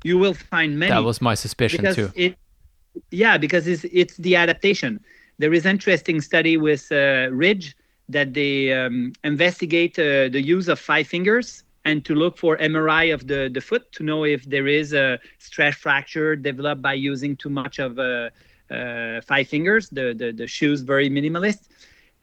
[0.02, 0.90] You will find many.
[0.90, 2.10] That was my suspicion too.
[2.14, 2.36] it,
[3.10, 5.00] yeah, because it's it's the adaptation.
[5.38, 7.76] There is interesting study with uh, Ridge
[8.08, 13.14] that they um, investigate uh, the use of five fingers and to look for MRI
[13.14, 17.36] of the, the foot to know if there is a stress fracture developed by using
[17.36, 18.30] too much of uh,
[18.70, 19.88] uh, five fingers.
[19.90, 21.68] The, the, the shoes very minimalist.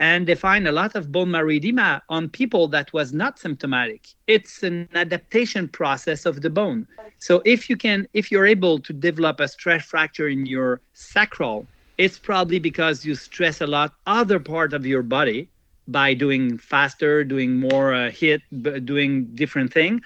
[0.03, 4.01] And they find a lot of bone marrow edema on people that was not symptomatic.
[4.27, 6.87] It's an adaptation process of the bone.
[7.19, 11.65] So if you can, if you're able to develop a stress fracture in your sacral,
[11.97, 15.47] it's probably because you stress a lot other part of your body
[15.87, 20.01] by doing faster, doing more uh, hit, b- doing different thing.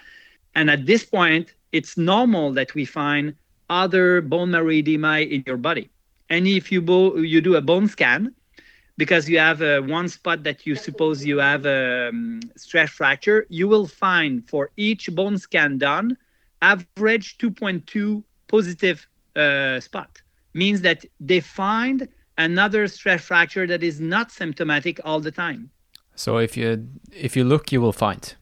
[0.54, 3.34] And at this point, it's normal that we find
[3.72, 5.90] other bone marrow edema in your body.
[6.30, 8.36] And if you bo- you do a bone scan,
[8.98, 13.46] because you have uh, one spot that you suppose you have a um, stress fracture,
[13.50, 16.18] you will find for each bone scan done,
[16.62, 20.22] average 2.2 positive uh, spot.
[20.54, 22.08] Means that they find
[22.38, 25.70] another stress fracture that is not symptomatic all the time.
[26.16, 28.34] So if you if you look, you will find.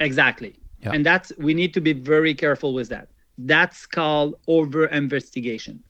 [0.00, 0.56] Exactly.
[0.80, 0.92] Yeah.
[0.92, 3.08] And that's we need to be very careful with that.
[3.36, 5.82] That's called over investigation.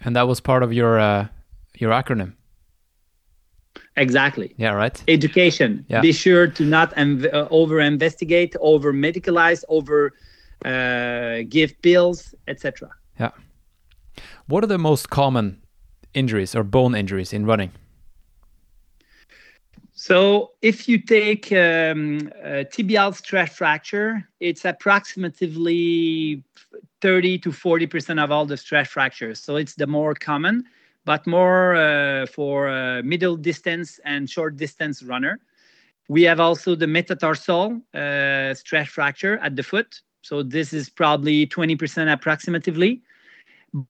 [0.00, 1.28] And that was part of your uh,
[1.78, 2.32] your acronym.
[3.96, 4.54] Exactly.
[4.58, 5.02] Yeah, right.
[5.08, 5.84] Education.
[5.88, 6.00] Yeah.
[6.00, 10.12] Be sure to not inv- uh, over investigate, over medicalize, over
[10.64, 12.90] uh, give pills, etc.
[13.18, 13.30] Yeah.
[14.46, 15.62] What are the most common
[16.14, 17.72] injuries or bone injuries in running?
[19.98, 26.44] So if you take um, a tibial stress fracture, it's approximately
[27.00, 29.40] 30 to 40 percent of all the stress fractures.
[29.40, 30.64] So it's the more common,
[31.06, 35.40] but more uh, for middle distance and short distance runner.
[36.08, 40.00] We have also the metatarsal uh, stress fracture at the foot.
[40.22, 43.02] So this is probably 20 percent approximately.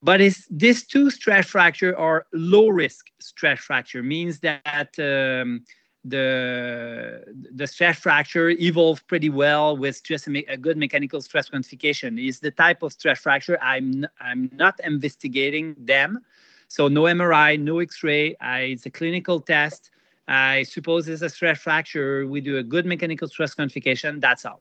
[0.02, 5.64] But these two stress fracture are low risk stress fracture, means that um,
[6.04, 7.22] the
[7.54, 12.24] the stress fracture evolved pretty well with just a, a good mechanical stress quantification.
[12.26, 16.20] Is the type of stress fracture I'm I'm not investigating them,
[16.68, 18.36] so no MRI, no X-ray.
[18.40, 19.90] I, it's a clinical test.
[20.28, 22.26] I suppose it's a stress fracture.
[22.26, 24.20] We do a good mechanical stress quantification.
[24.20, 24.60] That's all.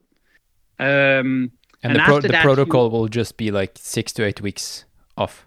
[0.78, 1.50] Um,
[1.82, 4.40] And, And the, pro- the that, you- protocol will just be like six to eight
[4.40, 4.84] weeks
[5.16, 5.46] off.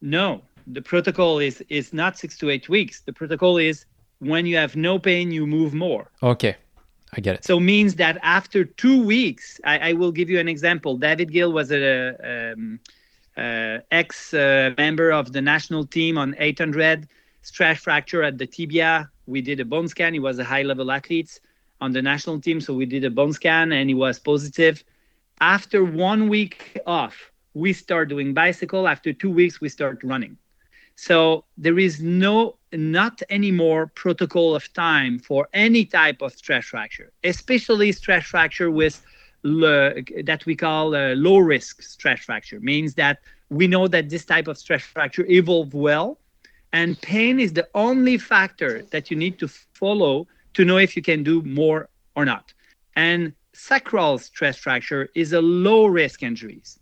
[0.00, 3.00] No, the protocol is is not six to eight weeks.
[3.00, 3.86] The protocol is
[4.18, 6.10] when you have no pain, you move more.
[6.22, 6.56] Okay,
[7.16, 7.44] I get it.
[7.44, 10.96] So means that after two weeks, I, I will give you an example.
[10.98, 12.92] David Gill was a um, uh,
[13.36, 17.08] ex uh, member of the national team on 800
[17.42, 19.10] stress fracture at the tibia.
[19.26, 20.14] We did a bone scan.
[20.14, 21.40] He was a high level athlete
[21.80, 24.84] on the national team, so we did a bone scan and he was positive.
[25.40, 28.88] After one week off, we start doing bicycle.
[28.88, 30.36] After two weeks, we start running.
[30.96, 37.12] So there is no, not anymore protocol of time for any type of stress fracture,
[37.24, 39.04] especially stress fracture with
[39.44, 42.60] that we call uh, low risk stress fracture.
[42.60, 43.18] Means that
[43.50, 46.18] we know that this type of stress fracture evolved well,
[46.72, 51.02] and pain is the only factor that you need to follow to know if you
[51.02, 52.52] can do more or not.
[52.96, 56.78] And sacral stress fracture is a low risk injuries.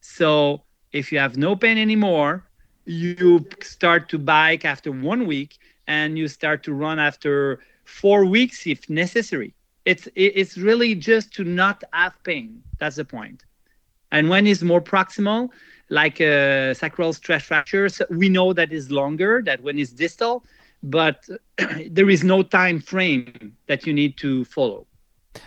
[0.00, 0.62] So
[0.92, 2.44] if you have no pain anymore,
[2.84, 8.66] you start to bike after one week and you start to run after four weeks
[8.66, 9.54] if necessary.
[9.84, 12.62] It's it's really just to not have pain.
[12.78, 13.44] That's the point.
[14.10, 15.48] And when it's more proximal,
[15.88, 19.42] like uh, sacral stress fractures, we know that is longer.
[19.44, 20.44] That when it's distal,
[20.82, 21.28] but
[21.90, 24.86] there is no time frame that you need to follow.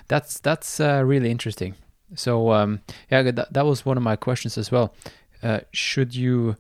[0.08, 1.76] That's that's uh, really interesting.
[2.15, 4.93] So um, yeah, that, that was one of my questions as well.
[5.41, 6.56] Uh, should you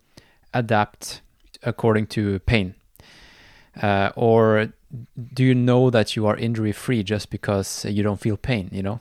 [0.53, 1.21] adapt
[1.63, 2.75] according to pain,
[3.81, 4.73] uh, or
[5.33, 8.69] do you know that you are injury free just because you don't feel pain?
[8.71, 8.99] You know,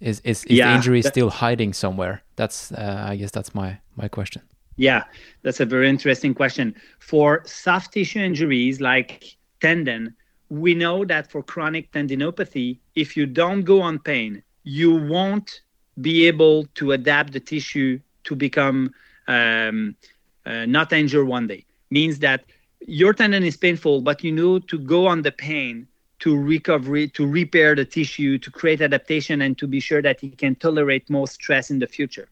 [0.00, 2.22] is is, is the injury that- still hiding somewhere?
[2.36, 4.42] That's uh, I guess that's my my question.
[4.76, 5.02] Yeah,
[5.42, 6.74] that's a very interesting question.
[7.00, 10.14] For soft tissue injuries like tendon,
[10.50, 15.62] we know that for chronic tendinopathy, if you don't go on pain, you won't
[16.00, 18.92] be able to adapt the tissue to become
[19.26, 19.96] um,
[20.46, 21.64] uh, not injured one day.
[21.90, 22.44] Means that
[22.88, 25.86] your tendon is painful, but you know to go on the pain
[26.20, 30.38] to recovery, to repair the tissue, to create adaptation, and to be sure that it
[30.38, 32.28] can tolerate more stress in the future.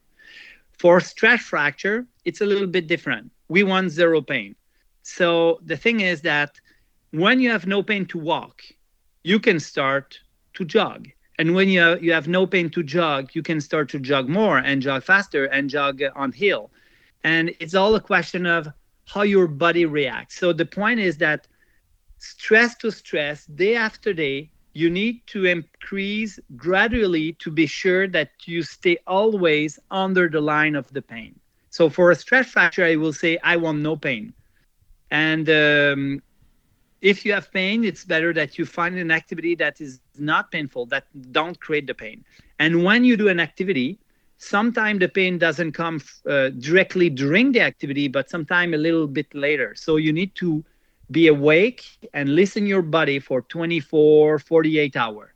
[0.71, 3.31] For stress fracture, it's a little bit different.
[3.49, 4.55] We want zero pain.
[5.03, 6.59] So the thing is that
[7.11, 8.63] when you have no pain to walk,
[9.23, 10.19] you can start
[10.55, 11.07] to jog.
[11.37, 14.57] And when you you have no pain to jog, you can start to jog more
[14.57, 16.71] and jog faster and jog on hill.
[17.23, 18.67] And it's all a question of
[19.07, 20.37] how your body reacts.
[20.37, 21.47] So the point is that
[22.19, 28.29] stress to stress, day after day, you need to increase gradually to be sure that
[28.45, 31.39] you stay always under the line of the pain.
[31.69, 34.33] So for a stress fracture, I will say I want no pain,
[35.11, 36.21] and um,
[37.01, 40.87] if you have pain, it's better that you find an activity that is not painful,
[40.87, 42.23] that don't create the pain.
[42.59, 43.99] And when you do an activity,
[44.37, 49.33] sometimes the pain doesn't come uh, directly during the activity, but sometime a little bit
[49.33, 49.75] later.
[49.75, 50.63] So you need to
[51.11, 51.83] be awake
[52.13, 55.31] and listen your body for 24, 48 hours.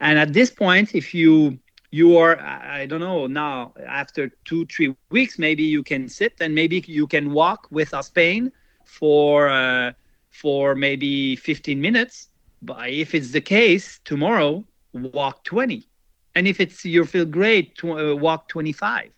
[0.00, 1.58] And at this point, if you
[1.90, 6.52] you are i don't know now after two three weeks maybe you can sit and
[6.52, 8.50] maybe you can walk with a pain
[8.84, 9.92] for uh,
[10.34, 12.28] for maybe 15 minutes.
[12.60, 15.88] But if it's the case, tomorrow walk 20,
[16.34, 19.10] and if it's you feel great, to, uh, walk 25.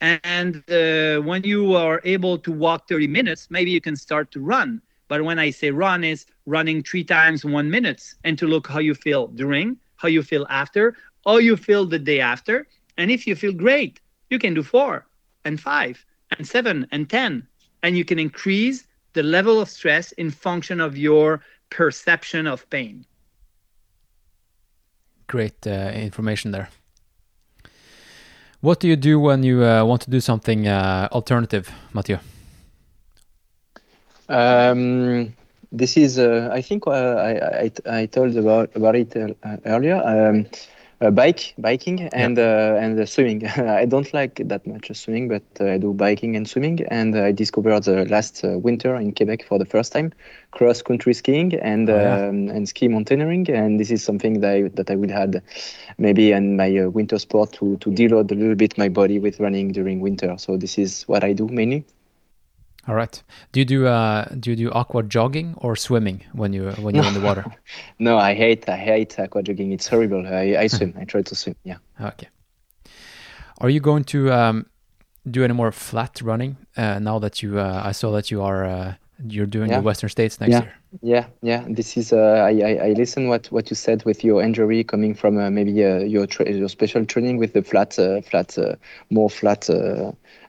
[0.00, 4.40] And uh, when you are able to walk 30 minutes, maybe you can start to
[4.40, 4.80] run.
[5.08, 8.78] But when I say run, is running three times one minutes and to look how
[8.78, 10.96] you feel during, how you feel after,
[11.26, 12.66] how you feel the day after.
[12.96, 14.00] And if you feel great,
[14.30, 15.06] you can do four
[15.44, 16.04] and five
[16.36, 17.46] and seven and 10,
[17.82, 21.40] and you can increase the level of stress in function of your
[21.70, 23.04] perception of pain.
[25.28, 26.68] Great uh, information there.
[28.60, 32.18] What do you do when you uh, want to do something uh, alternative, Mathieu?
[34.28, 35.32] Um,
[35.70, 39.14] this is, I think, I, I, I told about about it
[39.64, 40.02] earlier.
[40.04, 40.46] Um,
[41.00, 43.46] uh, bike, biking, and uh, and uh, swimming.
[43.46, 46.84] I don't like that much swimming, but I do biking and swimming.
[46.90, 50.12] And I discovered last winter in Quebec for the first time
[50.50, 52.28] cross country skiing and oh, yeah.
[52.28, 53.48] um, and ski mountaineering.
[53.50, 55.34] And this is something that I, that I will have
[55.98, 59.72] maybe in my winter sport to to deload a little bit my body with running
[59.72, 60.36] during winter.
[60.38, 61.84] So this is what I do mainly.
[62.88, 63.22] All right.
[63.52, 67.04] Do you do uh, do you do aqua jogging or swimming when you when you're
[67.04, 67.44] in the water?
[67.98, 69.72] no, I hate I hate aqua jogging.
[69.72, 70.26] It's horrible.
[70.26, 70.94] I, I swim.
[70.98, 71.54] I try to swim.
[71.64, 71.76] Yeah.
[72.00, 72.28] Okay.
[73.58, 74.66] Are you going to um,
[75.30, 77.58] do any more flat running uh, now that you?
[77.58, 78.94] Uh, I saw that you are uh,
[79.26, 79.78] you're doing yeah.
[79.78, 80.62] the Western States next yeah.
[80.62, 80.74] year.
[81.02, 81.64] Yeah, yeah.
[81.68, 82.12] This is.
[82.12, 85.50] Uh, I, I I listen what what you said with your injury coming from uh,
[85.50, 88.76] maybe uh, your tra- your special training with the flat uh, flat uh,
[89.10, 89.68] more flat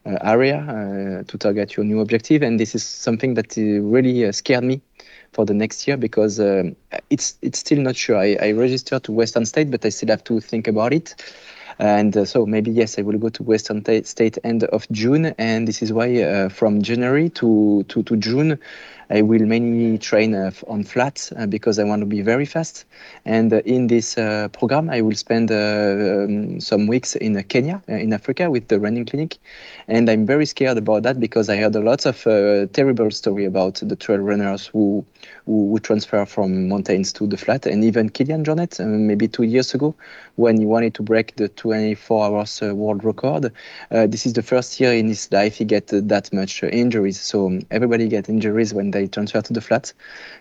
[0.05, 2.41] area uh, to target your new objective.
[2.41, 4.81] And this is something that really scared me
[5.31, 6.75] for the next year because um,
[7.09, 8.17] it's it's still not sure.
[8.17, 11.15] I, I registered to Western State, but I still have to think about it.
[11.79, 15.65] And uh, so maybe yes, I will go to Western State end of June, and
[15.65, 18.59] this is why uh, from January to, to to June,
[19.09, 22.85] I will mainly train uh, on flat uh, because I want to be very fast.
[23.25, 24.15] And uh, in this
[24.53, 29.37] program, I will spend um, some weeks in Kenya, in Africa, with the running clinic.
[29.87, 32.23] And I'm very scared about that because I heard a lot of
[32.73, 35.05] terrible story about the trail runners who
[35.45, 37.65] who, who transfer from mountains to the flat.
[37.65, 39.95] And even Kilian Jornet, uh, maybe two years ago,
[40.35, 43.51] when he wanted to break the 24 hours uh, world record,
[43.91, 47.19] uh, this is the first year in his life he get that much injuries.
[47.19, 49.93] So um, everybody get injuries when they transfer to the flat.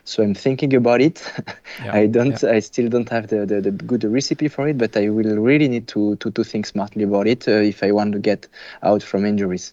[0.05, 1.23] So I'm thinking about it.
[1.85, 2.43] Yeah, I don't.
[2.43, 2.51] Yeah.
[2.51, 5.69] I still don't have the, the, the, good recipe for it, but I will really
[5.69, 8.49] need to to, to think smartly about it uh, if I want to get
[8.83, 9.73] out from injuries.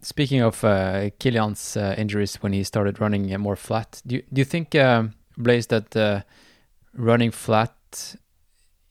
[0.00, 4.40] Speaking of uh, Kilian's uh, injuries when he started running more flat, do you, do
[4.40, 6.22] you think, um, Blaise, that uh,
[6.94, 7.74] running flat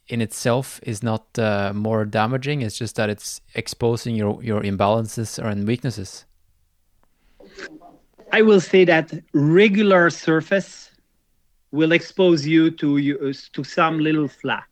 [0.07, 2.61] in itself is not uh, more damaging?
[2.61, 6.25] It's just that it's exposing your your imbalances and weaknesses.
[8.33, 10.91] I will say that regular surface
[11.71, 14.65] will expose you to to some little flat.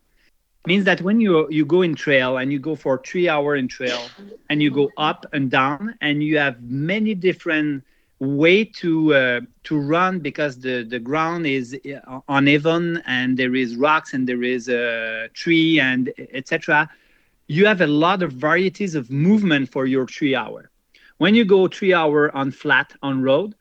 [0.66, 3.68] Means that when you you go in trail and you go for three hour in
[3.68, 4.02] trail
[4.50, 7.84] and you go up and down and you have many different
[8.18, 13.76] way to uh, to run because the the ground is uh, uneven and there is
[13.76, 16.90] rocks and there is a tree and etc.
[17.46, 20.70] You have a lot of varieties of movement for your three hour
[21.18, 23.54] when you go three hour on flat on road,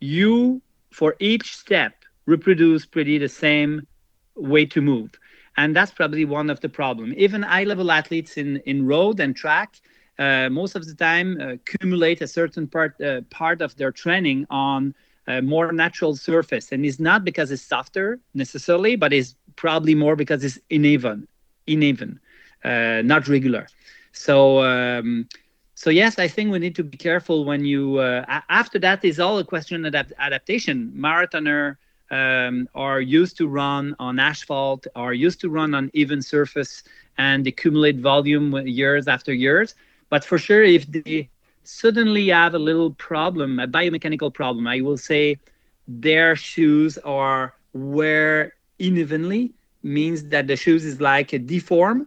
[0.00, 1.92] you for each step
[2.26, 3.86] reproduce pretty the same
[4.34, 5.10] way to move.
[5.58, 7.12] And that's probably one of the problem.
[7.16, 9.70] Even high level athletes in, in road and track,
[10.18, 14.46] uh, most of the time uh, accumulate a certain part uh, part of their training
[14.50, 14.94] on
[15.26, 20.16] a more natural surface, and it's not because it's softer necessarily, but it's probably more
[20.16, 21.26] because it's uneven,
[21.66, 22.20] uneven,
[22.64, 23.66] uh, not regular.
[24.12, 25.28] So um,
[25.74, 27.98] so yes, I think we need to be careful when you.
[27.98, 30.92] Uh, after that is all a question of adaptation.
[30.96, 31.76] Marathoner
[32.10, 36.82] um, are used to run on asphalt, are used to run on even surface,
[37.18, 39.74] and accumulate volume years after years.
[40.08, 41.28] But for sure, if they
[41.64, 45.38] suddenly have a little problem, a biomechanical problem, I will say
[45.86, 49.52] their shoes are wear unevenly
[49.82, 52.06] means that the shoes is like a deform.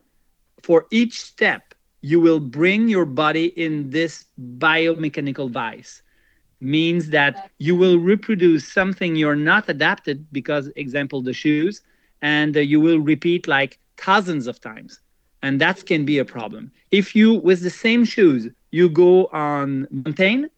[0.61, 6.01] For each step, you will bring your body in this biomechanical vice.
[6.61, 11.81] Means that you will reproduce something you're not adapted because, example, the shoes,
[12.21, 14.99] and uh, you will repeat like thousands of times.
[15.43, 16.71] And that can be a problem.
[16.91, 20.49] If you with the same shoes you go on mountain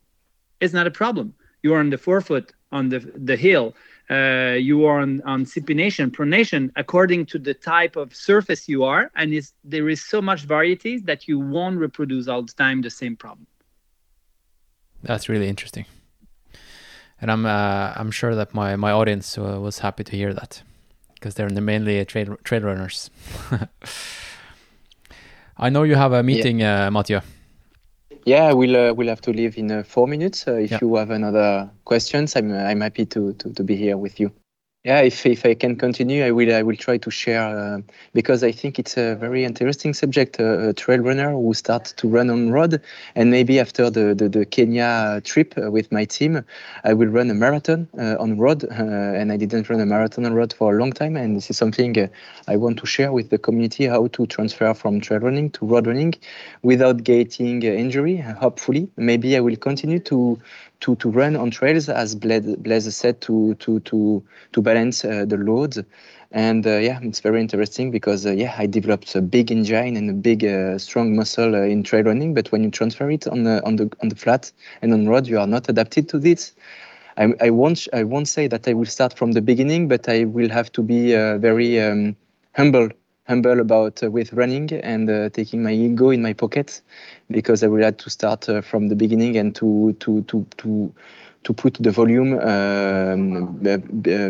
[0.59, 1.33] it's not a problem.
[1.61, 3.75] You're on the forefoot on the the hill
[4.09, 9.11] uh, you are on, on supination pronation according to the type of surface you are
[9.15, 9.33] and
[9.63, 13.47] there is so much varieties that you won't reproduce all the time the same problem
[15.03, 15.85] That's really interesting,
[17.21, 20.63] and I'm uh, I'm sure that my my audience uh, was happy to hear that
[21.15, 23.09] because they're mainly trail trail runners.
[25.57, 27.21] I know you have a meeting, uh, Mathieu.
[28.25, 30.47] Yeah, we'll uh, we'll have to leave in uh, four minutes.
[30.47, 30.79] Uh, if Yeah.
[30.81, 34.31] you have another questions, I'm I'm happy to, to, to be here with you.
[34.85, 37.79] Yeah, if if I can continue, I will I will try to share uh,
[38.13, 40.41] because I think it's a very interesting subject.
[40.41, 42.81] Uh, a trail runner who starts to run on road,
[43.15, 46.43] and maybe after the the, the Kenya trip uh, with my team,
[46.83, 48.65] I will run a marathon uh, on road.
[49.23, 51.55] And I didn't run a marathon on road for a long time, and this is
[51.57, 52.07] something uh,
[52.49, 55.87] I want to share with the community how to transfer from trail running to road
[55.87, 56.13] running
[56.61, 58.17] without getting uh, injury.
[58.17, 60.37] Hopefully, maybe I will continue to
[60.81, 65.37] to, to run on trails, as Blaise, said, to to to to balance uh, the
[65.37, 65.79] loads.
[66.31, 70.09] And uh, yeah, it's very interesting because uh, yeah, I developed a big engine and
[70.09, 72.33] a big uh, strong muscle uh, in trail running.
[72.33, 74.51] But when you transfer it on the on the on the flat
[74.81, 76.53] and on road, you are not adapted to this.
[77.17, 80.25] I, I won't I won't say that I will start from the beginning, but I
[80.25, 82.15] will have to be uh, very um,
[82.55, 82.89] humble
[83.27, 86.81] humble about uh, with running and uh, taking my ego in my pocket
[87.31, 90.93] because I will have to start uh, from the beginning and to to to to
[91.43, 93.57] to put the volume um,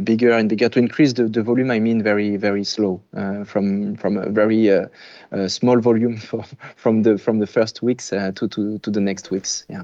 [0.04, 1.72] bigger and bigger to increase the, the volume.
[1.72, 4.88] I mean very very slow uh, from from a very uh,
[5.32, 6.44] uh, small volume for,
[6.76, 9.66] from the from the first weeks uh, to to to the next weeks.
[9.70, 9.84] Yeah,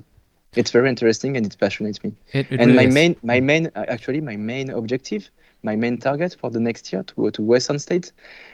[0.56, 2.94] it's very interesting and it passionates me It, it and really my is.
[2.94, 5.30] main my main actually my main objective
[5.64, 8.12] my main target for the next year to go to western states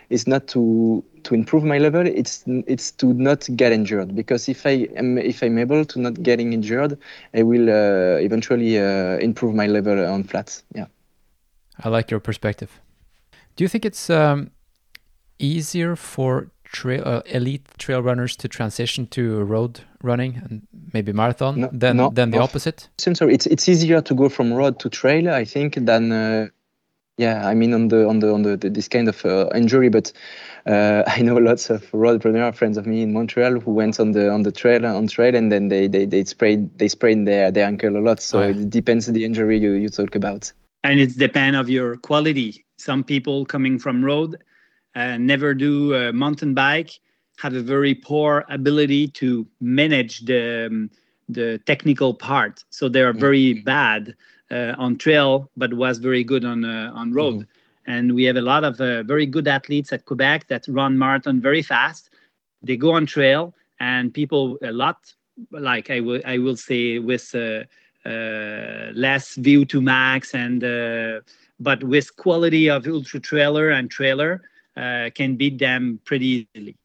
[0.10, 4.66] is not to to improve my level it's it's to not get injured because if
[4.66, 6.98] i am if i'm able to not getting injured
[7.34, 10.86] i will uh, eventually uh, improve my level on flats yeah
[11.84, 12.80] I like your perspective.
[13.56, 14.52] Do you think it's um,
[15.40, 21.60] easier for trail uh, elite trail runners to transition to road running and maybe marathon
[21.60, 22.44] No, than no, than the no.
[22.44, 22.90] opposite?
[22.98, 26.48] Since so it's it's easier to go from road to trail i think than uh,
[27.18, 29.90] yeah i mean on the on the on the, the this kind of uh, injury
[29.90, 30.12] but
[30.66, 34.12] uh, i know lots of road runner friends of me in montreal who went on
[34.12, 37.52] the on the trail on trail and then they they, they sprayed they sprained their,
[37.52, 38.20] their ankle a lot.
[38.20, 38.56] So Right.
[38.56, 40.52] it depends the injury you, you talk about.
[40.84, 42.66] And it's depend of your quality.
[42.78, 44.38] Some people coming from road
[44.96, 46.92] uh, never do a mountain bike
[47.38, 50.90] have a very poor ability to manage the um,
[51.28, 52.64] the technical part.
[52.70, 54.16] So they are very bad
[54.52, 57.48] on trail but was very good on uh, on road.
[57.88, 61.40] And we have a lot of uh, very good athletes at quebec that run marathon
[61.40, 62.10] very fast.
[62.64, 65.14] They go on trail and people a lot
[65.52, 67.64] like i will i will say with uh,
[68.06, 71.22] uh, less VO2 max and uh,
[71.60, 74.44] but with quality of ultra trailer and trailer
[74.78, 76.78] uh, can beat them pretty easily.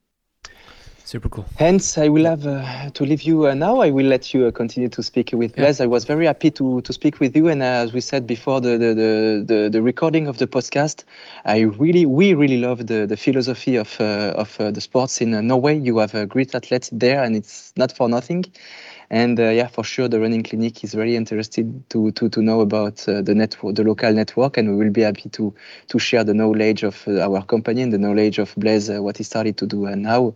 [1.10, 1.44] Super cool.
[1.56, 3.80] Hence, I will have uh, to leave you uh, now.
[3.80, 5.64] I will let you uh, continue to speak with Yeah.
[5.64, 5.80] Blaise.
[5.80, 7.48] I was very happy to, to speak with you.
[7.48, 11.02] And uh, as we said before the, the, the, the, the recording of the podcast,
[11.44, 15.34] I really, we really love the, the philosophy of, uh, of uh, the sports in
[15.34, 15.76] uh, Norway.
[15.76, 18.44] You have a great athletes there, and it's not for nothing.
[19.12, 22.60] And uh, yeah, for sure, the running clinic is very interested to to, to know
[22.60, 25.52] about uh, the network, the local network, and we will be happy to
[25.88, 29.16] to share the knowledge of uh, our company and the knowledge of Blaise, uh, what
[29.16, 30.32] he started to do uh, now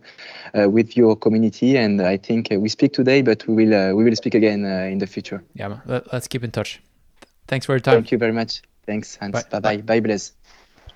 [0.53, 1.77] uh, with your community.
[1.77, 4.65] And I think uh, we speak today, but we will uh, we will speak again
[4.65, 5.41] uh, in the future.
[5.53, 5.77] Yeah.
[5.85, 6.81] Let, us keep in touch.
[7.47, 7.95] Thanks for your time.
[7.95, 8.61] Thank you very much.
[8.85, 9.31] Thanks, Hans.
[9.31, 9.43] Bye.
[9.51, 9.77] Bye bye.
[9.77, 10.33] Bye, Blaise.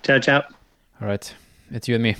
[0.02, 0.42] Ciao, ciao.
[1.00, 1.34] All right,
[1.70, 2.16] it's you and me.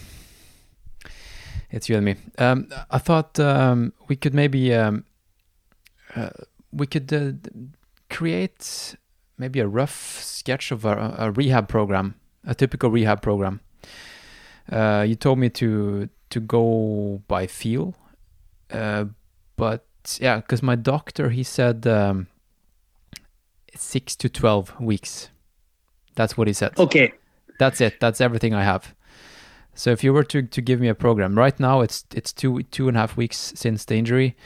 [1.71, 2.17] It's you and me.
[2.39, 5.05] Um, I thought um, we could maybe um,
[6.17, 6.31] uh,
[6.73, 7.33] we could uh,
[8.09, 8.97] create
[9.39, 12.15] maybe a rough sketch of a, a rehab program,
[12.47, 13.61] a typical rehab program.
[14.71, 17.95] Uh, you told me to to go by feel,
[18.71, 19.05] uh,
[19.57, 19.85] but
[20.21, 22.29] yeah, because my doctor he said um,
[23.75, 25.29] six to twelve weeks.
[26.15, 26.79] That's what he said.
[26.79, 27.15] Okay.
[27.59, 28.01] That's it.
[28.01, 28.95] That's everything I have.
[29.75, 32.63] So if you were to, to give me a program right now, it's it's two
[32.65, 34.37] two and a half weeks since the injury.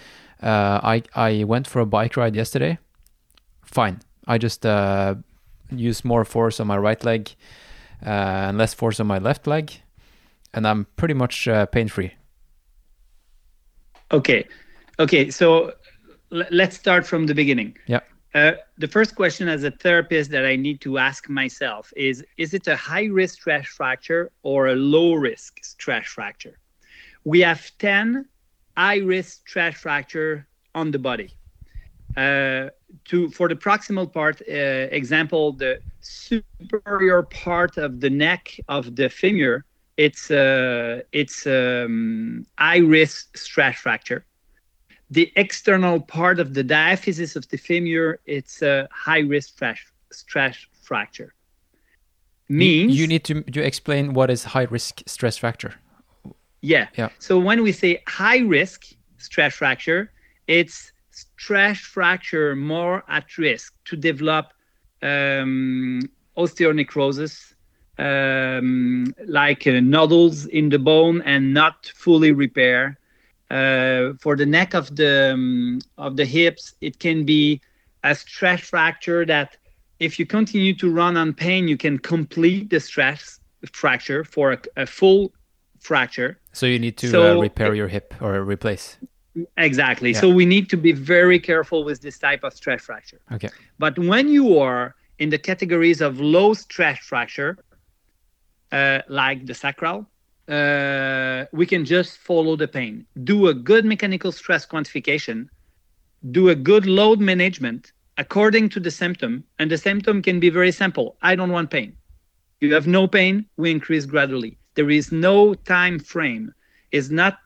[0.45, 2.79] Uh, I I went for a bike ride yesterday.
[3.65, 4.01] Fine.
[4.27, 5.15] I just uh,
[5.71, 7.31] use more force on my right leg
[8.05, 9.73] uh, and less force on my left leg,
[10.53, 12.13] and I'm pretty much uh, pain free.
[14.13, 14.47] Okay,
[14.99, 15.31] okay.
[15.31, 15.73] So
[16.31, 17.77] l- let's start from the beginning.
[17.87, 18.01] Yeah.
[18.35, 22.53] Uh, the first question as a therapist that I need to ask myself is Is
[22.53, 26.59] it a high risk stress fracture or a low risk stress fracture?
[27.25, 28.27] We have 10
[28.77, 31.31] high risk stress fracture on the body.
[32.17, 32.69] Uh,
[33.05, 34.53] to for the proximal part, uh,
[34.93, 39.65] example, the superior part of the neck of the femur,
[39.97, 44.25] it's uh, it's um, high risk stress fracture
[45.11, 49.79] the external part of the diaphysis of the femur, it's a high risk stress,
[50.13, 51.35] stress fracture.
[52.49, 55.75] Means you need to, you explain what is high risk stress fracture.
[56.65, 56.89] Yeah.
[56.97, 57.11] Yeah.
[57.19, 58.87] So when we say high risk
[59.19, 60.11] stress fracture,
[60.47, 64.47] it's stress fracture more at risk to develop
[65.03, 66.01] um,
[66.37, 67.55] osteonecrosis,
[67.99, 72.99] um, like uh, nodules in the bone and not fully repair
[73.51, 77.61] uh, for the neck of the um, of the hips, it can be
[78.03, 79.57] a stress fracture that
[80.01, 83.39] if you continue to run on pain, you can complete the stress
[83.73, 85.33] fracture for a, a full
[85.85, 86.39] fracture.
[86.53, 88.97] So you need to So uh, repair your hip or replace.
[89.57, 90.13] Exactly.
[90.13, 90.21] Yeah.
[90.21, 93.21] So we need to be very careful with this type of stress fracture.
[93.33, 93.49] Okay.
[93.79, 97.59] But when you are in the categories of low stress fracture,
[98.73, 100.09] uh, like the sacral,
[100.49, 103.07] uh, we can just follow the pain.
[103.25, 105.49] Do a good mechanical stress quantification,
[106.31, 109.45] do a good load management according to the symptom.
[109.59, 111.97] And the symptom can be very simple I don't want pain.
[112.61, 114.59] You have no pain, we increase gradually.
[114.75, 116.55] There is no time frame.
[116.93, 117.39] It's not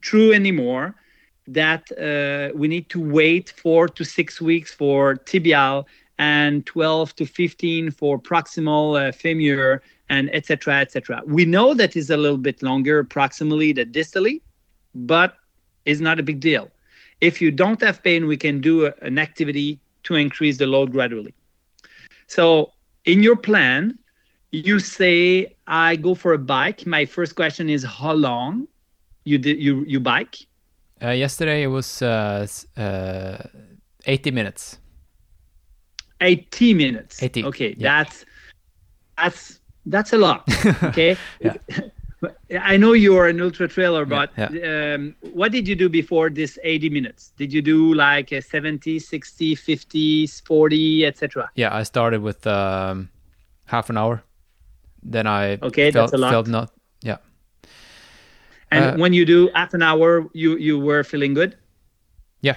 [0.00, 0.94] true anymore
[1.46, 5.84] that uh, we need to wait four to six weeks for tibial
[6.18, 12.10] and 12 to 15 for proximal uh, femur and etc etc we know that is
[12.10, 14.40] a little bit longer proximally than distally
[14.94, 15.36] but
[15.84, 16.70] it's not a big deal.
[17.20, 20.92] If you don't have pain we can do a- an activity to increase the load
[20.92, 21.34] gradually.
[22.26, 22.72] So
[23.04, 23.98] in your plan
[24.52, 28.68] you say i go for a bike my first question is how long
[29.24, 30.36] you did you you bike
[31.02, 32.46] Uh, yesterday it was uh,
[32.78, 33.42] uh,
[34.06, 34.78] 80 minutes.
[36.20, 38.04] 80 minutes 80, okay yeah.
[38.04, 38.24] that's
[39.18, 40.46] that's that's a lot
[40.84, 41.56] okay Yeah.
[42.60, 44.94] i know you're an ultra trailer but yeah.
[44.94, 49.00] Um, what did you do before this 80 minutes did you do like a 70
[49.00, 53.08] 60 50 40 etc Yeah, I started with um,
[53.66, 54.22] half an hour.
[55.02, 56.30] Then I Okay, felt, that's a lot.
[56.32, 56.72] felt not.
[57.02, 57.18] Yeah,
[58.70, 61.56] and Uh, when you do half an hour you you were feeling good
[62.40, 62.56] yeah,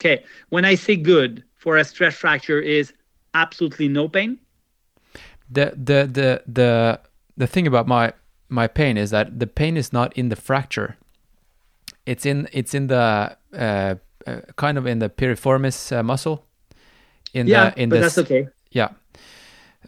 [0.00, 2.92] okay when i say good for a stress fracture is
[3.34, 4.38] absolutely no pain
[5.50, 7.00] the the the the
[7.36, 8.12] the thing about my
[8.48, 10.96] my pain is that the pain is not in the fracture.
[12.06, 13.94] It's in it's in the uh,
[14.26, 16.44] uh, kind of in the piriformis uh, muscle.
[17.34, 18.88] In yeah the in but this that's okay yeah.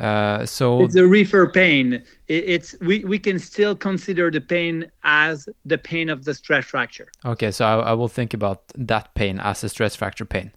[0.01, 1.93] Uh, so it's a reefer pain.
[2.27, 6.65] It- it's we, we can still consider the pain as the pain of the stress
[6.65, 7.09] fracture.
[7.25, 10.53] Okay, so I, I will think about that pain as a stress fracture pain.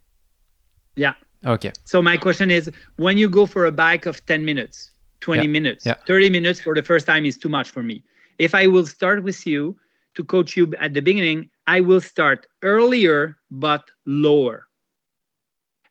[0.95, 1.13] yeah.
[1.45, 5.43] Okay, so my question is when you go for a bike of 10 minutes 20
[5.43, 5.95] Yeah, minutes yeah.
[6.07, 8.03] 30 minutes for the first time is too much for me.
[8.39, 9.75] If i will start with you
[10.15, 14.67] to coach you at the beginning i will start earlier but lower.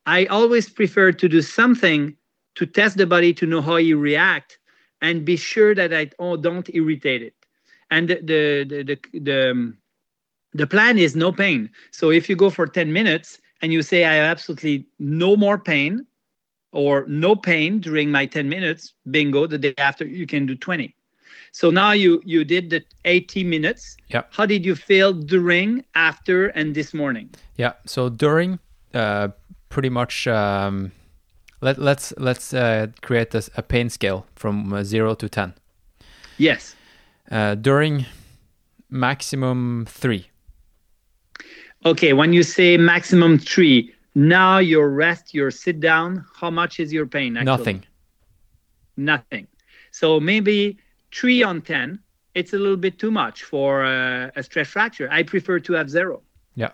[0.06, 2.16] I always prefer to do something
[2.54, 4.58] to test the body to know how you react
[5.00, 7.34] and be sure that i oh, don't irritate it
[7.90, 9.78] and the the the the, the, um,
[10.54, 14.04] the plan is no pain so if you go for 10 minutes and you say
[14.04, 16.06] i have absolutely no more pain
[16.72, 20.94] or no pain during my 10 minutes bingo the day after you can do 20
[21.52, 24.22] so now you you did the 80 minutes Yeah.
[24.30, 27.74] how did you feel during after and this morning yeah.
[27.86, 28.58] So during,
[28.94, 29.28] uh,
[29.68, 30.26] pretty much.
[30.26, 30.92] Um,
[31.62, 35.54] let let's let's uh, create a, a pain scale from uh, zero to ten.
[36.38, 36.74] yes
[37.30, 38.04] Uh, during,
[38.90, 40.24] maximum three.
[41.84, 46.92] okay when you say maximum three now your rest your sit down how much is
[46.92, 47.56] your pain actually?
[47.56, 47.84] Nothing.
[48.96, 49.46] nothing
[49.90, 50.76] so maybe
[51.18, 51.98] three on 10
[52.34, 55.88] it's a little bit too much for uh, a stress fracture i prefer to have
[55.88, 56.20] zero
[56.54, 56.72] Yeah.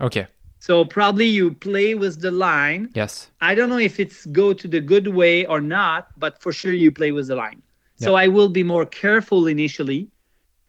[0.00, 0.26] Okay.
[0.66, 3.30] So probably you play with the line Yes.
[3.42, 6.72] I don't know if it's go to the good way or not, but for sure
[6.72, 7.60] you play with the line.
[7.96, 10.08] So I will be more careful initially,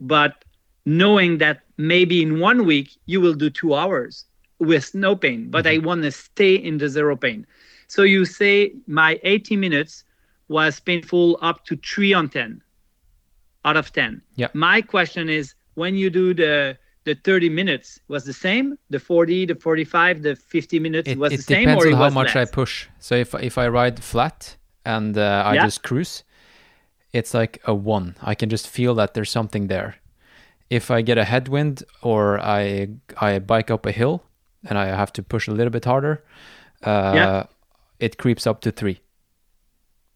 [0.01, 0.43] but
[0.85, 4.25] knowing that maybe in one week you will do two hours
[4.59, 5.87] with no pain, but I mm-hmm.
[5.87, 7.47] want to stay in the zero pain.
[7.87, 10.03] So you say my 80 minutes
[10.49, 12.61] was painful up to three on 10
[13.63, 14.21] out of 10.
[14.35, 14.49] Yeah.
[14.53, 19.45] My question is when you do the the 30 minutes was the same the 40
[19.45, 22.05] the 45 the 50 minutes It, was it the same depends or on it how
[22.05, 22.87] was much I push.
[22.99, 25.63] So if if I ride flat and uh, I Yeah.
[25.65, 26.23] just cruise,
[27.13, 28.15] it's like a one.
[28.21, 29.95] I can just feel that there's something there.
[30.69, 32.89] If I get a headwind or I
[33.21, 34.23] I bike up a hill
[34.69, 36.23] and I have to push a little bit harder,
[36.83, 37.43] uh, Yeah.
[37.99, 38.99] it creeps up to three.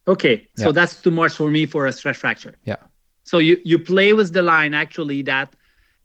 [0.07, 2.55] Okay, so that's too much for me for a stress fracture.
[2.65, 2.77] Yeah.
[3.23, 5.55] So you you play with the line actually that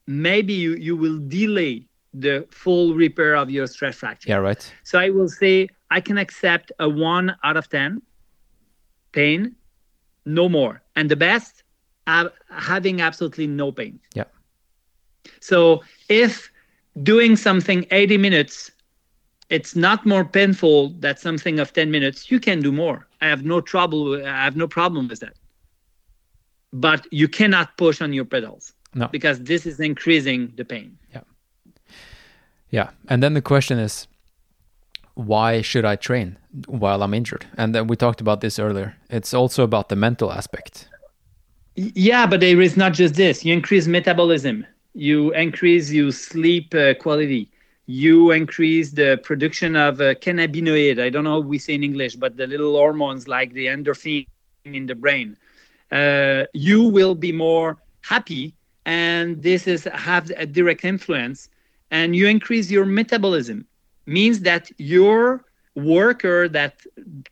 [0.06, 4.30] maybe you you will delay the full repair of your stress fracture.
[4.30, 4.72] Yeah, right.
[4.84, 8.02] So I will say I can accept a one out of ten
[9.12, 9.54] pain,
[10.24, 11.62] no more, and the best
[12.06, 14.00] uh, having absolutely no pain.
[14.14, 14.24] Yeah.
[15.40, 16.50] So if
[17.02, 18.70] doing something 80 minutes,
[19.50, 23.06] it's not more painful than something of 10 minutes, you can do more.
[23.20, 24.14] I have no trouble.
[24.14, 25.34] I have no problem with that.
[26.72, 29.08] But you cannot push on your pedals No.
[29.08, 30.96] because this is increasing the pain.
[31.12, 31.20] Yeah.
[32.70, 32.90] Yeah.
[33.08, 34.06] And then the question is,
[35.14, 37.46] why should I train while I'm injured?
[37.56, 38.96] And then we talked about this earlier.
[39.10, 40.88] It's also about the mental aspect.
[41.76, 43.44] Yeah, but there is not just this.
[43.44, 44.66] You increase metabolism.
[44.94, 47.50] You increase your sleep uh, quality.
[47.86, 51.02] You increase the production of uh, cannabinoid.
[51.02, 54.26] I don't know what we say in English, but the little hormones like the endorphin
[54.64, 55.36] in the brain.
[55.90, 58.54] Uh, you will be more happy,
[58.86, 61.48] and this is have a direct influence.
[61.90, 63.66] And you increase your metabolism.
[64.06, 66.80] Means that your worker that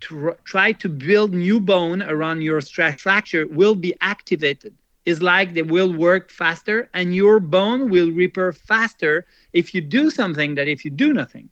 [0.01, 4.75] tr- try to build new bone around your stress fracture will be activated.
[5.05, 10.11] It's like they will work faster and your bone will repair faster if you do
[10.11, 11.51] something than if you do nothing.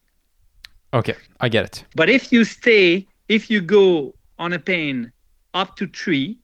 [0.94, 1.84] Okay, I get it.
[1.94, 5.12] But if you stay, if you go on a pain
[5.54, 6.38] up to three,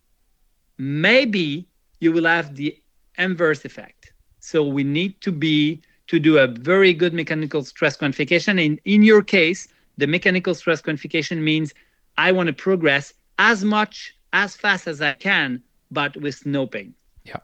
[0.79, 1.67] maybe
[2.01, 2.77] you will have the
[3.19, 4.13] inverse effect.
[4.41, 8.63] So we need to be to do a very good mechanical stress quantification.
[8.63, 11.75] In in your case, the mechanical stress quantification means
[12.19, 16.95] I want to progress as much as fast as I can, but with no pain.
[17.25, 17.41] Yeah.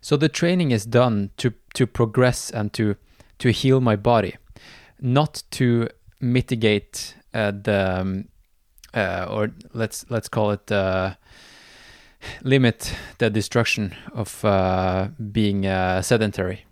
[0.00, 2.96] So the training is done to to progress and to
[3.38, 4.36] to heal my body,
[5.00, 5.88] not to
[6.20, 8.28] mitigate uh, the um,
[8.94, 11.14] uh, or let's let's call it uh,
[12.42, 16.64] limit the destruction of uh, being uh, sedentary.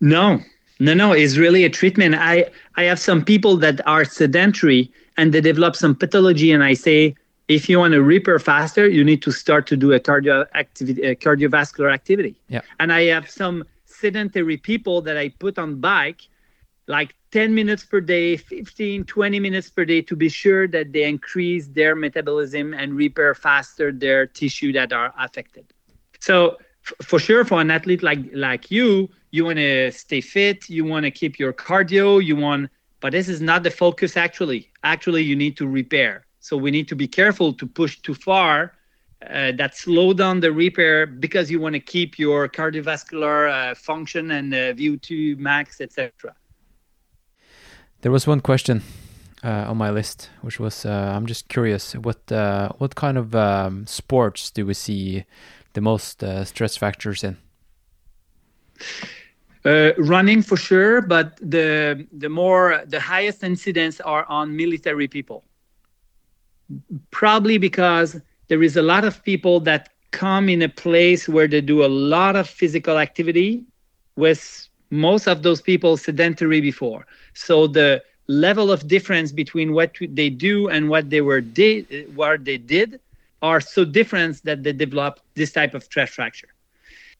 [0.00, 0.40] No,
[0.78, 1.12] no, no.
[1.12, 2.14] It's really a treatment.
[2.14, 6.74] I I have some people that are sedentary and they develop some pathology, and I
[6.74, 7.14] say
[7.48, 11.02] if you want to repair faster, you need to start to do a cardio activity,
[11.02, 12.36] a cardiovascular activity.
[12.48, 12.60] Yeah.
[12.78, 16.28] And I have some sedentary people that I put on bike,
[16.88, 21.04] like 10 minutes per day, 15, 20 minutes per day, to be sure that they
[21.04, 25.66] increase their metabolism and repair faster their tissue that are affected.
[26.20, 30.68] So f- for sure, for an athlete like like you, you want to stay fit,
[30.68, 32.70] you want to keep your cardio, you want,
[33.00, 34.16] but this is not the focus.
[34.16, 36.26] Actually, actually, you need to repair.
[36.40, 38.72] So we need to be careful to push too far.
[39.28, 44.30] Uh, that slow down the repair because you want to keep your cardiovascular uh, function
[44.30, 46.34] and uh, VO2 max, etc.
[48.02, 48.82] There was one question
[49.42, 53.34] uh, on my list, which was uh, I'm just curious what uh, what kind of
[53.34, 55.24] um, sports do we see
[55.72, 57.36] the most uh, stress fractures in?
[59.64, 65.44] Uh, running for sure, but the the more the highest incidence are on military people.
[67.10, 71.60] Probably because there is a lot of people that come in a place where they
[71.60, 73.64] do a lot of physical activity,
[74.14, 77.06] with most of those people sedentary before.
[77.34, 82.44] So the level of difference between what they do and what they were did what
[82.44, 83.00] they did
[83.40, 86.52] are so different that they develop this type of stress fracture.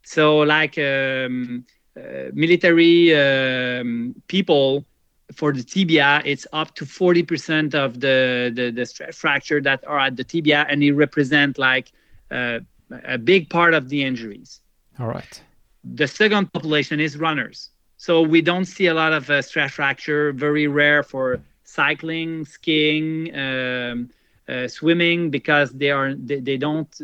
[0.05, 0.79] So like.
[0.79, 1.65] Um,
[1.99, 4.85] uh, military um, people
[5.33, 9.99] for the tibia it's up to 40% of the, the the stress fracture that are
[9.99, 11.91] at the tibia and it represent like
[12.31, 12.61] uh,
[13.05, 14.61] a big part of the injuries
[15.01, 15.43] All right.
[15.85, 20.33] The second population is runners so we don't see a lot of uh, stress fracture
[20.33, 24.09] very rare for cycling skiing um,
[24.49, 27.01] uh, swimming because they are they, they don't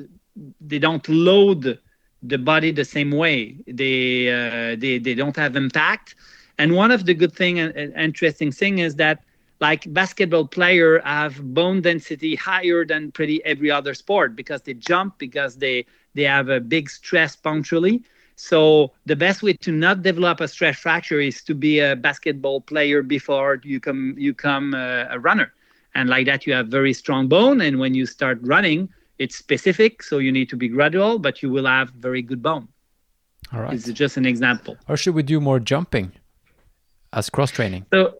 [0.60, 1.78] they don't load
[2.22, 3.56] the body the same way.
[3.66, 6.14] They uh, they they don't have impact.
[6.58, 9.22] And one of the good thing and and interesting thing is that
[9.60, 15.18] like basketball player have bone density higher than pretty every other sport because they jump
[15.18, 18.02] because they they have a big stress punctually.
[18.37, 22.61] So the best way to not develop a stress fracture is to be a basketball
[22.61, 25.53] player before you come you come uh, a runner.
[25.95, 27.61] and like that you have very strong bone.
[27.61, 31.51] And when you start running, it's specific, so you need to be gradual, but you
[31.51, 32.66] will have very good bone.
[33.53, 33.72] All right.
[33.74, 34.76] It's just an example.
[34.89, 36.11] Or should we do more jumping
[37.12, 37.87] as cross training?
[37.93, 38.18] So,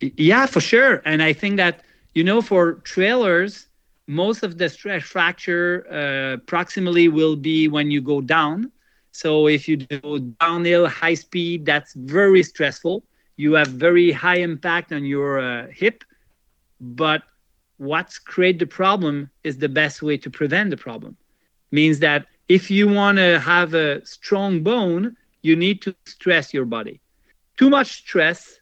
[0.00, 1.02] yeah, for sure.
[1.04, 1.82] And I think that
[2.14, 3.68] you know, for trailers,
[4.06, 8.70] most of the stress fracture uh, proximally will be when you go down.
[9.12, 13.04] So if you do downhill high speed, that's very stressful.
[13.36, 16.04] You have very high impact on your uh, hip,
[16.80, 17.22] but
[17.76, 21.16] what's create the problem is the best way to prevent the problem.
[21.70, 26.64] Means that if you want to have a strong bone, you need to stress your
[26.64, 27.00] body.
[27.56, 28.60] Too much stress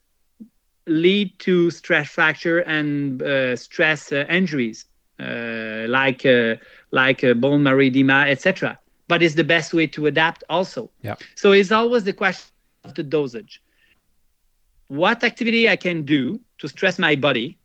[0.86, 4.86] lead to stress fracture and uh, stress uh, injuries
[5.20, 6.56] uh, like uh,
[6.90, 8.78] like uh, bone marrow edema, etc.
[9.10, 10.90] But it's the best way to adapt also.
[11.02, 11.16] Yeah.
[11.42, 13.62] So it's always the question of the dosage.
[14.88, 17.58] What activity I can do to stress my body,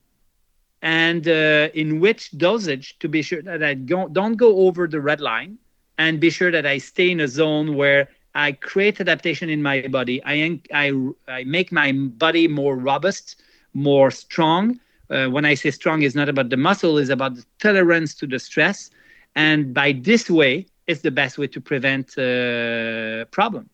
[0.82, 5.02] and uh, in which dosage to be sure that I don't don't go over the
[5.02, 5.58] red line,
[5.98, 9.88] and be sure that I stay in a zone where I create adaptation in my
[9.88, 10.22] body.
[10.26, 10.94] I I,
[11.28, 13.42] I make my body more robust,
[13.74, 14.80] more strong.
[15.10, 18.28] Uh, when I say strong, it's not about the muscle; it's about the tolerance to
[18.28, 18.90] the stress.
[19.36, 23.70] And by this way, it's the best way to prevent uh, problem.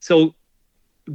[0.00, 0.34] So,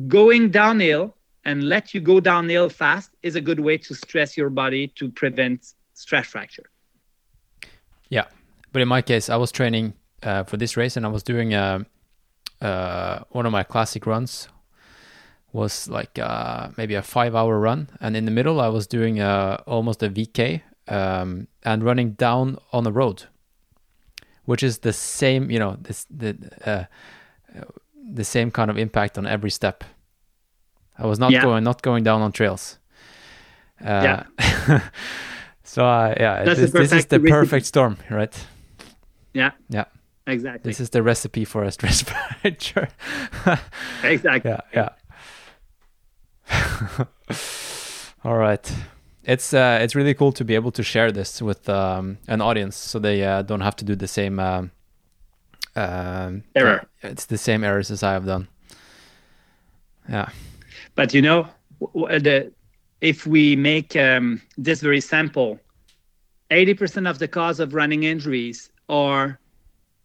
[0.08, 1.16] going downhill
[1.46, 5.10] and let you go downhill fast is a good way to stress your body to
[5.10, 6.70] prevent stress fracture.
[8.10, 8.26] Yeah,
[8.72, 11.54] but in my case, I was training uh, for this race, and I was doing
[11.54, 11.84] uh,
[12.62, 14.48] uh, one of my classic runs
[15.52, 19.62] was like uh, maybe a five-hour run, and in the middle, I was doing uh,
[19.68, 23.26] almost a VK um, and running down on the road,
[24.46, 26.36] which is the same, you know, this the
[26.66, 26.84] uh,
[28.16, 29.84] the same kind of impact on every step.
[31.00, 31.42] I was not Yeah.
[31.44, 32.80] going not going down on trails.
[33.82, 34.24] Uh, Yeah.
[35.64, 37.30] so uh, yeah, this, this is the recipe.
[37.30, 38.48] perfect storm, right?
[39.34, 39.86] Yeah, Yeah,
[40.28, 40.70] exactly.
[40.70, 42.02] this is the recipe for a stress
[42.42, 42.88] fracture.
[44.04, 44.52] exactly.
[44.52, 44.90] yeah, yeah.
[48.24, 48.72] All right.
[49.26, 52.76] It's uh, it's really cool to be able to share this with um, an audience,
[52.76, 54.72] so they uh, don't have to do the same um,
[55.76, 56.86] um, Error.
[57.02, 58.48] It's the same errors as I have done.
[60.10, 60.30] Yeah,
[60.96, 61.48] But you know,
[61.94, 62.52] w- the
[63.00, 65.60] if we make um, this very simple,
[66.52, 69.40] eighty percent of the cause of running injuries are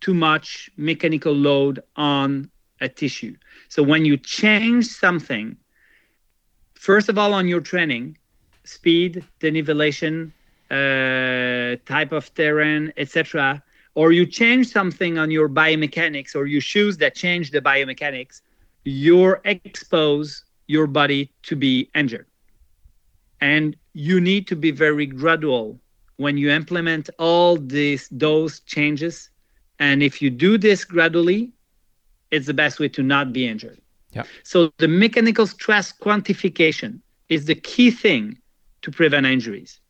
[0.01, 2.49] too much mechanical load on
[2.81, 3.35] a tissue.
[3.69, 5.57] So when you change something,
[6.75, 8.17] first of all, on your training,
[8.69, 10.33] speed, denivelation,
[10.71, 13.63] uh, type of terrain, etc.,
[13.95, 18.43] or you change something on your biomechanics, or your shoes that change the biomechanics,
[18.85, 22.27] you're expose your body to be injured.
[23.41, 25.81] And you need to be very gradual
[26.17, 29.31] when you implement all these those changes.
[29.79, 31.53] And if you do this gradually,
[32.31, 33.81] it's the best way to not be injured.
[34.13, 34.25] Yeah.
[34.43, 38.39] So the mechanical stress quantification is the key thing
[38.83, 39.81] to prevent injuries.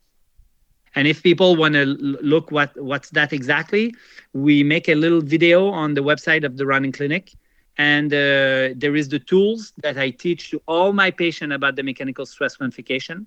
[0.95, 3.95] And if people want to look what what's that exactly,
[4.33, 7.33] we make a little video on the website of the running clinic
[7.79, 11.85] and uh, there is the tools that I teach to all my patients about the
[11.85, 13.27] mechanical stress quantification.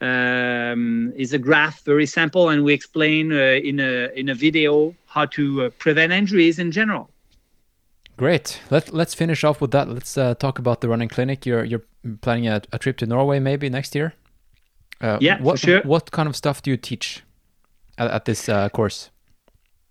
[0.00, 4.96] Um, is a graph, very simple, and we explain uh, in a in a video
[5.06, 7.08] how to uh, prevent injuries in general.
[8.16, 8.60] great.
[8.68, 9.88] Let Let's finish off with that.
[9.88, 11.46] Let's uh, talk about the running clinic.
[11.46, 11.84] You're you're
[12.20, 14.14] planning a, a trip to Norway maybe next year.
[15.02, 15.82] Uh, Yeah, what, sure.
[15.82, 17.22] What kind of stuff do you teach
[17.98, 19.10] at, at this uh, course?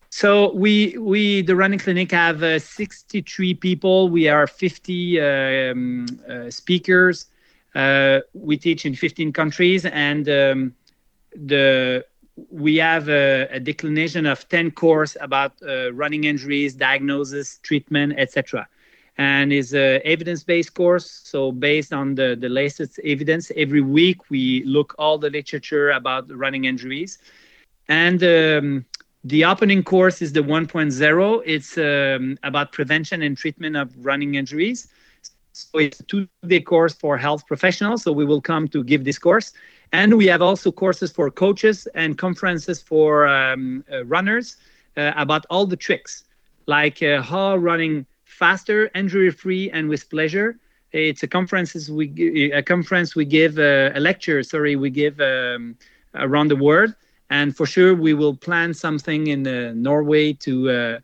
[0.10, 4.10] So we we the running clinic have uh, 63 people.
[4.10, 7.28] We are 50 um, uh, speakers.
[7.74, 10.76] Uh, we teach in 15 countries, and um,
[11.34, 12.06] the
[12.50, 18.68] we have a, a declination of 10 course about uh, running injuries, diagnosis, treatment, etc.
[19.22, 21.08] And is a evidence-based course.
[21.32, 24.44] So based on the the latest evidence, every week we
[24.76, 27.12] look all the literature about running injuries,
[28.04, 28.66] and um,
[29.34, 31.42] the opening course is the 1.0.
[31.56, 34.80] It's um, about prevention and treatment of running injuries.
[35.54, 38.00] So it's a two-day course for health professionals.
[38.04, 39.48] So we will come to give this course,
[39.92, 44.58] and we have also courses for coaches and conferences for um, uh, runners
[44.98, 46.24] uh, about all the tricks,
[46.66, 48.06] like uh, how running
[48.44, 50.50] faster, injury-free, and with pleasure.
[50.92, 52.06] It's a conferences we
[52.62, 54.40] a conference we give uh, a lecture.
[54.54, 55.76] Sorry, we give um,
[56.26, 56.92] around the world
[57.32, 61.00] and for sure we will plan something in uh, Norway to uh,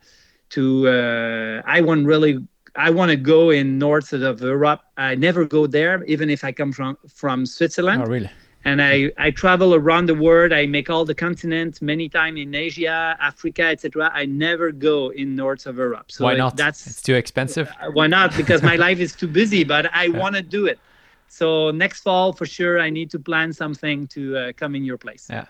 [0.49, 4.81] to uh, I want really I want to go in north of Europe.
[4.97, 8.03] I never go there, even if I come from from Switzerland.
[8.03, 8.29] Oh, really?
[8.65, 10.51] And I, I travel around the world.
[10.51, 14.11] I make all the continents many times in Asia, Africa, etc.
[14.13, 16.11] I never go in north of Europe.
[16.11, 16.57] So why not?
[16.57, 17.69] That's it's too expensive.
[17.81, 18.35] Uh, why not?
[18.35, 19.63] Because my life is too busy.
[19.63, 20.17] But I yeah.
[20.17, 20.79] want to do it.
[21.27, 24.97] So next fall, for sure, I need to plan something to uh, come in your
[24.97, 25.27] place.
[25.29, 25.45] Yeah.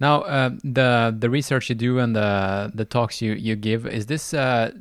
[0.00, 4.06] Now, uh, the the research you do and the the talks you you give is
[4.06, 4.72] this uh,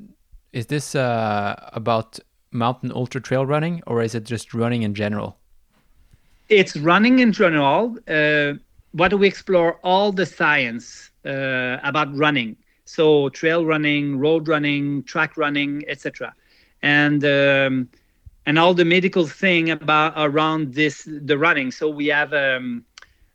[0.51, 2.19] is this uh, about
[2.51, 5.37] mountain ultra trail running or is it just running in general?
[6.49, 8.53] It's running in general, uh,
[8.93, 12.55] but we explore all the science uh, about running.
[12.85, 16.33] So trail running, road running, track running, etc.
[16.81, 17.89] And um,
[18.45, 21.71] and all the medical thing about around this the running.
[21.71, 22.85] So we have um,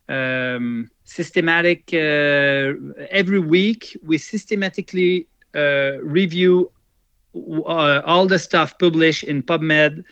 [0.09, 2.73] um, systematic uh,
[3.11, 3.97] every week.
[4.03, 6.71] We systematically uh, review
[7.35, 10.05] uh, all the stuff published in PubMed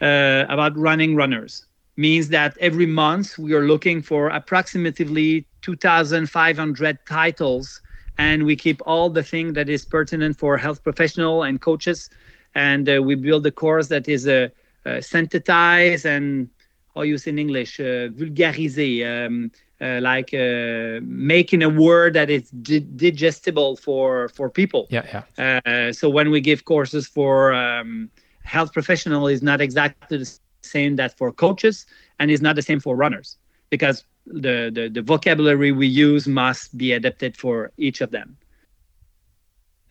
[0.00, 1.66] uh, about running runners
[1.96, 7.80] means that every month we are looking for approximately 2,500 titles,
[8.18, 12.10] and we keep all the thing that is pertinent for health professional and coaches,
[12.54, 14.48] and uh, we build a course that is uh,
[14.84, 16.48] uh, synthesized and
[16.94, 22.30] how you say in English, uh, vulgarisé, um, uh, like uh, making a word that
[22.30, 24.86] is di- digestible for for people.
[24.90, 25.60] Yeah, yeah.
[25.66, 28.10] Uh, so when we give courses for um,
[28.42, 30.38] health professional, is not exactly the
[30.74, 31.86] same that for coaches
[32.18, 33.36] and is not the same for runners
[33.70, 38.36] because the, the, the vocabulary we use must be adapted for each of them.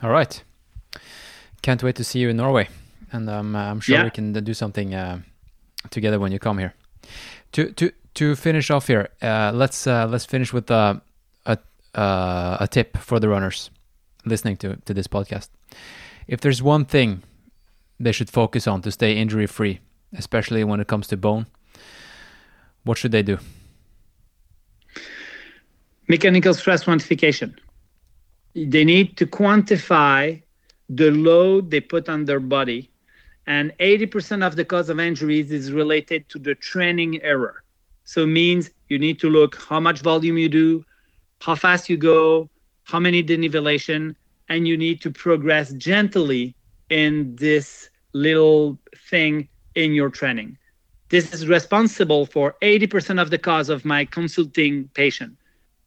[0.04, 0.44] All right.
[1.62, 2.68] Can't wait to see you in Norway.
[3.12, 4.04] And um, I'm sure yeah.
[4.04, 5.22] we can do something uh,
[5.90, 6.74] together when you come here.
[7.54, 11.02] To, to, to finish off here, uh, let's uh, let's finish with a
[11.46, 11.58] a,
[11.94, 13.70] uh, a tip for the runners
[14.26, 15.50] listening to, to this podcast.
[16.28, 17.24] If there's one thing
[18.00, 19.80] they should focus on to stay injury free
[20.18, 21.46] especially when it comes to bone.
[22.84, 23.38] What should they do?
[26.08, 27.58] Mechanical stress quantification.
[28.54, 30.42] They need to quantify
[30.88, 32.90] the load they put on their body.
[33.48, 37.64] And 80% of the cause of injuries is related to the training error.
[38.04, 40.86] So it means you need to look how much volume you do,
[41.42, 42.50] how fast you go,
[42.84, 44.16] how many denivelation,
[44.50, 46.56] and you need to progress gently
[46.90, 48.78] in this little
[49.10, 50.58] thing in your training.
[51.10, 55.38] This is responsible for 80% of the cause of my consulting patient.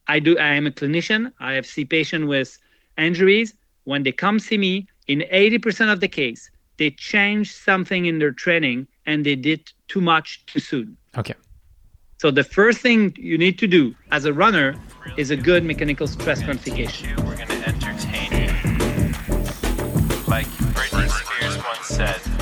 [0.07, 1.31] I do I am a clinician.
[1.39, 2.57] I have see patient with
[2.97, 3.53] injuries.
[3.83, 8.31] When they come see me, in 80% of the case, they change something in their
[8.31, 10.97] training and they did too much too soon.
[11.17, 11.35] Okay.
[12.17, 14.75] So the first thing you need to do as a runner
[15.17, 17.17] is a good mechanical stress quantification.
[17.25, 18.49] We're going to entertain you.
[20.27, 22.38] Like Britney Spears once said,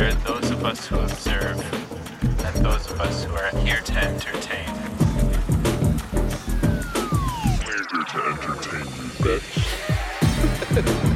[0.00, 1.60] there are those of us who observe,
[2.22, 4.72] and those of us who are here to entertain.
[7.66, 11.04] We're here to entertain you, bitch.